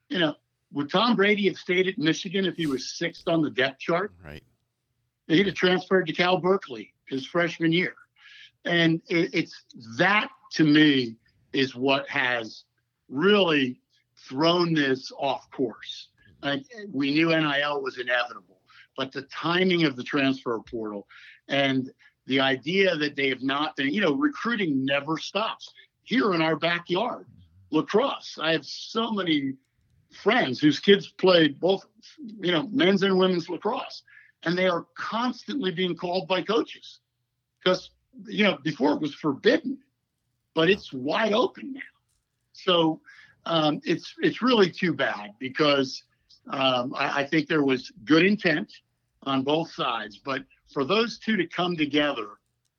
you 0.10 0.20
know, 0.20 0.36
would 0.72 0.92
Tom 0.92 1.16
Brady 1.16 1.48
have 1.48 1.58
stayed 1.58 1.88
at 1.88 1.98
Michigan 1.98 2.46
if 2.46 2.56
he 2.56 2.68
was 2.68 2.98
sixth 2.98 3.28
on 3.28 3.42
the 3.42 3.50
depth 3.50 3.80
chart? 3.80 4.14
Right. 4.24 4.44
He'd 5.28 5.48
have 5.48 5.56
transferred 5.56 6.08
to 6.08 6.14
Cal 6.14 6.38
Berkeley 6.38 6.94
his 7.08 7.26
freshman 7.26 7.72
year, 7.72 7.96
and 8.66 9.02
it, 9.10 9.34
it's 9.34 9.64
that 9.98 10.30
to 10.54 10.64
me 10.64 11.16
is 11.52 11.76
what 11.76 12.08
has 12.10 12.66
really 13.10 13.80
thrown 14.28 14.74
this 14.74 15.12
off 15.18 15.50
course. 15.52 16.10
Like, 16.42 16.64
we 16.92 17.12
knew 17.12 17.30
NIL 17.30 17.82
was 17.82 17.98
inevitable, 17.98 18.60
but 18.98 19.12
the 19.12 19.24
timing 19.24 19.86
of 19.86 19.96
the 19.96 20.04
transfer 20.04 20.60
portal 20.60 21.08
and 21.48 21.92
the 22.26 22.40
idea 22.40 22.96
that 22.96 23.16
they 23.16 23.30
have 23.30 23.42
not 23.42 23.76
been, 23.76 23.94
you 23.94 24.02
know, 24.02 24.14
recruiting 24.14 24.86
never 24.86 25.18
stops. 25.18 25.74
Here 26.04 26.34
in 26.34 26.42
our 26.42 26.56
backyard, 26.56 27.26
lacrosse, 27.72 28.38
I 28.42 28.52
have 28.52 28.66
so 28.66 29.12
many 29.12 29.54
friends 30.12 30.60
whose 30.60 30.80
kids 30.80 31.08
played 31.08 31.60
both, 31.60 31.86
you 32.40 32.52
know, 32.52 32.68
men's 32.72 33.04
and 33.04 33.18
women's 33.18 33.50
lacrosse, 33.50 34.04
and 34.44 34.58
they 34.58 34.68
are 34.68 34.86
constantly 34.96 35.72
being 35.72 35.96
called 35.96 36.28
by 36.28 36.42
coaches 36.42 37.00
because, 37.64 37.92
you 38.26 38.44
know, 38.44 38.58
before 38.64 38.92
it 38.92 39.02
was 39.02 39.16
forbidden, 39.16 39.78
but 40.54 40.70
it's 40.70 40.92
wide 40.94 41.34
open 41.34 41.74
now. 41.74 41.82
So 42.52 43.02
um, 43.46 43.82
it's 43.84 44.14
it's 44.22 44.42
really 44.42 44.70
too 44.70 44.94
bad 44.94 45.32
because 45.40 46.04
um, 46.50 46.94
I, 46.96 47.22
I 47.22 47.26
think 47.26 47.48
there 47.48 47.64
was 47.64 47.92
good 48.06 48.26
intent 48.26 48.72
on 49.26 49.44
both 49.44 49.72
sides, 49.72 50.20
but 50.24 50.44
for 50.72 50.86
those 50.86 51.20
two 51.20 51.38
to 51.38 51.48
come 51.48 51.76
together, 51.76 52.28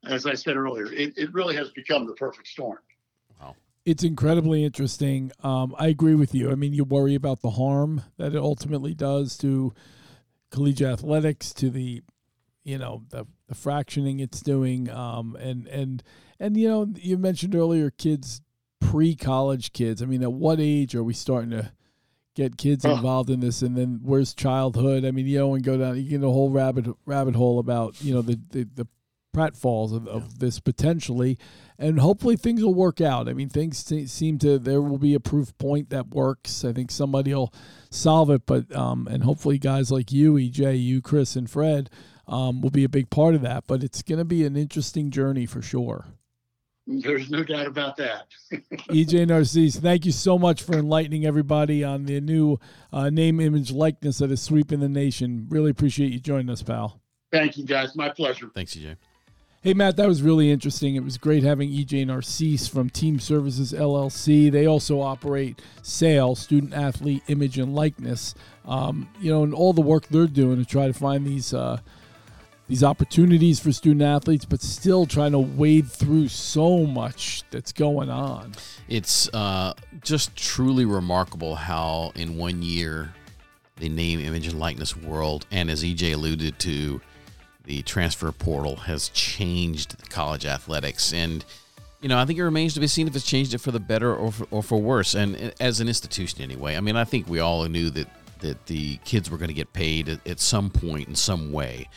as 0.05 0.25
I 0.25 0.33
said 0.33 0.55
earlier, 0.55 0.85
it, 0.85 1.17
it 1.17 1.33
really 1.33 1.55
has 1.55 1.69
become 1.71 2.05
the 2.05 2.13
perfect 2.13 2.47
storm. 2.47 2.79
Wow. 3.41 3.55
It's 3.85 4.03
incredibly 4.03 4.63
interesting. 4.63 5.31
Um, 5.43 5.75
I 5.77 5.87
agree 5.87 6.15
with 6.15 6.33
you. 6.33 6.51
I 6.51 6.55
mean, 6.55 6.73
you 6.73 6.83
worry 6.83 7.15
about 7.15 7.41
the 7.41 7.51
harm 7.51 8.03
that 8.17 8.33
it 8.33 8.39
ultimately 8.39 8.93
does 8.93 9.37
to 9.37 9.73
collegiate 10.51 10.93
athletics, 10.93 11.53
to 11.53 11.69
the, 11.69 12.03
you 12.63 12.77
know, 12.77 13.03
the, 13.09 13.25
the 13.47 13.55
fractioning 13.55 14.19
it's 14.19 14.41
doing, 14.41 14.89
um, 14.89 15.35
and 15.39 15.67
and 15.67 16.01
and 16.39 16.57
you 16.57 16.67
know, 16.67 16.87
you 16.95 17.17
mentioned 17.17 17.55
earlier, 17.55 17.91
kids, 17.91 18.41
pre-college 18.79 19.71
kids. 19.71 20.01
I 20.01 20.05
mean, 20.05 20.23
at 20.23 20.33
what 20.33 20.59
age 20.59 20.95
are 20.95 21.03
we 21.03 21.13
starting 21.13 21.51
to? 21.51 21.71
Get 22.35 22.57
kids 22.57 22.85
involved 22.85 23.29
in 23.29 23.39
this 23.39 23.61
and 23.61 23.75
then 23.75 23.99
where's 24.03 24.33
childhood? 24.33 25.05
I 25.05 25.11
mean 25.11 25.25
you 25.25 25.39
know 25.39 25.55
and 25.55 25.63
go 25.63 25.77
down 25.77 25.97
you 25.97 26.09
get 26.09 26.23
a 26.23 26.29
whole 26.29 26.49
rabbit 26.49 26.87
rabbit 27.05 27.35
hole 27.35 27.59
about 27.59 28.01
you 28.03 28.13
know 28.13 28.21
the 28.21 28.39
the, 28.51 28.67
the 28.75 28.87
pratfalls 29.35 29.93
of, 29.93 30.07
of 30.07 30.39
this 30.39 30.61
potentially 30.61 31.37
and 31.77 31.99
hopefully 31.99 32.37
things 32.37 32.63
will 32.63 32.73
work 32.73 33.01
out. 33.01 33.27
I 33.27 33.33
mean 33.33 33.49
things 33.49 33.83
seem 34.11 34.39
to 34.39 34.59
there 34.59 34.81
will 34.81 34.97
be 34.97 35.13
a 35.13 35.19
proof 35.19 35.57
point 35.57 35.89
that 35.89 36.09
works. 36.09 36.63
I 36.63 36.73
think 36.73 36.91
somebody 36.91 37.33
will 37.33 37.53
solve 37.89 38.29
it 38.29 38.45
but 38.45 38.73
um 38.75 39.07
and 39.09 39.23
hopefully 39.23 39.57
guys 39.57 39.91
like 39.91 40.11
you 40.11 40.33
ej 40.33 40.81
you 40.81 41.01
chris 41.01 41.35
and 41.35 41.49
fred 41.49 41.89
um, 42.27 42.61
will 42.61 42.71
be 42.71 42.83
a 42.83 42.89
big 42.89 43.09
part 43.09 43.35
of 43.35 43.41
that. 43.41 43.65
But 43.67 43.83
it's 43.83 44.01
going 44.01 44.19
to 44.19 44.25
be 44.25 44.45
an 44.45 44.57
interesting 44.57 45.11
journey 45.11 45.45
for 45.45 45.61
sure 45.61 46.05
there's 46.87 47.29
no 47.29 47.43
doubt 47.43 47.67
about 47.67 47.97
that. 47.97 48.27
EJ 48.89 49.27
Narcisse, 49.27 49.77
thank 49.77 50.05
you 50.05 50.11
so 50.11 50.37
much 50.37 50.63
for 50.63 50.73
enlightening 50.73 51.25
everybody 51.25 51.83
on 51.83 52.05
the 52.05 52.21
new 52.21 52.59
uh, 52.93 53.09
name, 53.09 53.39
image, 53.39 53.71
likeness 53.71 54.19
that 54.19 54.31
is 54.31 54.41
sweeping 54.41 54.79
the 54.79 54.89
nation. 54.89 55.47
Really 55.49 55.71
appreciate 55.71 56.11
you 56.11 56.19
joining 56.19 56.49
us, 56.49 56.61
pal. 56.61 57.01
Thank 57.31 57.57
you, 57.57 57.65
guys. 57.65 57.95
My 57.95 58.09
pleasure. 58.09 58.49
Thanks, 58.53 58.75
EJ. 58.75 58.97
Hey, 59.65 59.73
Matt, 59.73 59.97
that 59.97 60.07
was 60.07 60.21
really 60.21 60.51
interesting. 60.51 60.95
It 60.95 61.03
was 61.03 61.17
great 61.17 61.41
having 61.41 61.71
EJ 61.71 62.05
Narcisse 62.05 62.67
from 62.67 62.87
Team 62.91 63.19
Services 63.19 63.73
LLC. 63.73 64.51
They 64.51 64.67
also 64.67 65.01
operate 65.01 65.59
SAIL, 65.81 66.35
Student 66.35 66.75
Athlete 66.75 67.23
Image 67.29 67.57
and 67.57 67.73
Likeness. 67.73 68.35
Um, 68.65 69.09
you 69.19 69.31
know, 69.31 69.41
and 69.43 69.55
all 69.55 69.73
the 69.73 69.81
work 69.81 70.05
they're 70.07 70.27
doing 70.27 70.57
to 70.57 70.65
try 70.65 70.85
to 70.85 70.93
find 70.93 71.25
these. 71.25 71.51
Uh, 71.51 71.79
these 72.67 72.83
opportunities 72.83 73.59
for 73.59 73.71
student 73.71 74.01
athletes, 74.01 74.45
but 74.45 74.61
still 74.61 75.05
trying 75.05 75.31
to 75.33 75.39
wade 75.39 75.87
through 75.87 76.27
so 76.27 76.85
much 76.85 77.43
that's 77.51 77.71
going 77.71 78.09
on. 78.09 78.53
It's 78.87 79.29
uh, 79.33 79.73
just 80.01 80.35
truly 80.35 80.85
remarkable 80.85 81.55
how 81.55 82.11
in 82.15 82.37
one 82.37 82.61
year 82.61 83.13
the 83.77 83.89
name, 83.89 84.19
image, 84.19 84.47
and 84.47 84.59
likeness 84.59 84.95
world, 84.95 85.45
and 85.51 85.69
as 85.69 85.83
EJ 85.83 86.13
alluded 86.13 86.57
to, 86.59 87.01
the 87.65 87.81
transfer 87.81 88.31
portal 88.31 88.75
has 88.75 89.09
changed 89.09 90.09
college 90.09 90.45
athletics. 90.45 91.13
And, 91.13 91.43
you 92.01 92.09
know, 92.09 92.17
I 92.17 92.25
think 92.25 92.39
it 92.39 92.43
remains 92.43 92.73
to 92.75 92.79
be 92.79 92.87
seen 92.87 93.07
if 93.07 93.15
it's 93.15 93.25
changed 93.25 93.53
it 93.53 93.57
for 93.59 93.71
the 93.71 93.79
better 93.79 94.15
or 94.15 94.31
for, 94.31 94.47
or 94.49 94.63
for 94.63 94.81
worse. 94.81 95.13
And 95.13 95.53
as 95.59 95.81
an 95.81 95.87
institution, 95.87 96.41
anyway, 96.41 96.77
I 96.77 96.79
mean, 96.79 96.95
I 96.95 97.03
think 97.03 97.27
we 97.27 97.39
all 97.39 97.65
knew 97.65 97.89
that, 97.91 98.07
that 98.39 98.65
the 98.67 98.97
kids 98.97 99.29
were 99.29 99.37
going 99.37 99.49
to 99.49 99.53
get 99.55 99.73
paid 99.73 100.09
at, 100.09 100.25
at 100.25 100.39
some 100.39 100.69
point 100.69 101.09
in 101.09 101.15
some 101.15 101.51
way 101.51 101.89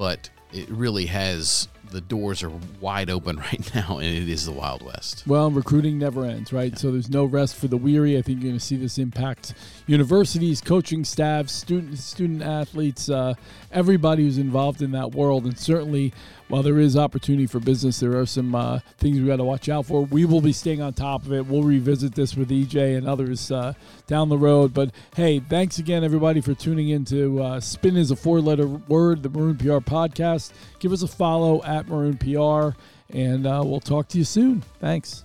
but 0.00 0.30
it 0.50 0.66
really 0.70 1.04
has 1.04 1.68
the 1.90 2.00
doors 2.00 2.42
are 2.42 2.52
wide 2.80 3.10
open 3.10 3.36
right 3.52 3.74
now, 3.74 3.98
and 3.98 4.06
it 4.06 4.28
is 4.28 4.46
the 4.46 4.52
Wild 4.52 4.82
West. 4.82 5.26
Well, 5.26 5.50
recruiting 5.50 5.98
never 5.98 6.24
ends, 6.24 6.52
right? 6.52 6.72
Yeah. 6.72 6.78
So 6.78 6.92
there's 6.92 7.10
no 7.10 7.24
rest 7.24 7.56
for 7.56 7.68
the 7.68 7.76
weary. 7.76 8.16
I 8.18 8.22
think 8.22 8.40
you're 8.40 8.50
going 8.50 8.58
to 8.58 8.64
see 8.64 8.76
this 8.76 8.98
impact 8.98 9.54
universities, 9.86 10.60
coaching 10.60 11.04
staffs, 11.04 11.52
student 11.52 11.98
student 11.98 12.42
athletes, 12.42 13.08
uh, 13.08 13.34
everybody 13.72 14.24
who's 14.24 14.38
involved 14.38 14.82
in 14.82 14.92
that 14.92 15.12
world, 15.12 15.44
and 15.44 15.58
certainly 15.58 16.12
while 16.50 16.64
there 16.64 16.80
is 16.80 16.96
opportunity 16.96 17.46
for 17.46 17.60
business, 17.60 18.00
there 18.00 18.18
are 18.18 18.26
some 18.26 18.54
uh, 18.56 18.80
things 18.98 19.20
we 19.20 19.26
got 19.26 19.36
to 19.36 19.44
watch 19.44 19.68
out 19.68 19.86
for. 19.86 20.02
We 20.02 20.24
will 20.24 20.40
be 20.40 20.52
staying 20.52 20.82
on 20.82 20.92
top 20.92 21.24
of 21.24 21.32
it. 21.32 21.46
We'll 21.46 21.62
revisit 21.62 22.16
this 22.16 22.36
with 22.36 22.50
EJ 22.50 22.98
and 22.98 23.06
others 23.06 23.52
uh, 23.52 23.74
down 24.08 24.28
the 24.28 24.36
road. 24.36 24.74
But 24.74 24.90
hey, 25.14 25.38
thanks 25.38 25.78
again, 25.78 26.02
everybody, 26.02 26.40
for 26.40 26.52
tuning 26.54 26.88
in 26.88 27.04
to 27.06 27.40
uh, 27.40 27.60
Spin 27.60 27.96
is 27.96 28.10
a 28.10 28.16
four 28.16 28.40
letter 28.40 28.66
word, 28.66 29.22
the 29.22 29.28
Maroon 29.28 29.56
PR 29.56 29.78
podcast. 29.78 30.52
Give 30.80 30.92
us 30.92 31.02
a 31.02 31.08
follow 31.08 31.62
at 31.70 31.88
Maroon 31.88 32.18
PR, 32.18 32.76
and 33.16 33.46
uh, 33.46 33.62
we'll 33.64 33.80
talk 33.80 34.08
to 34.08 34.18
you 34.18 34.24
soon. 34.24 34.62
Thanks. 34.80 35.24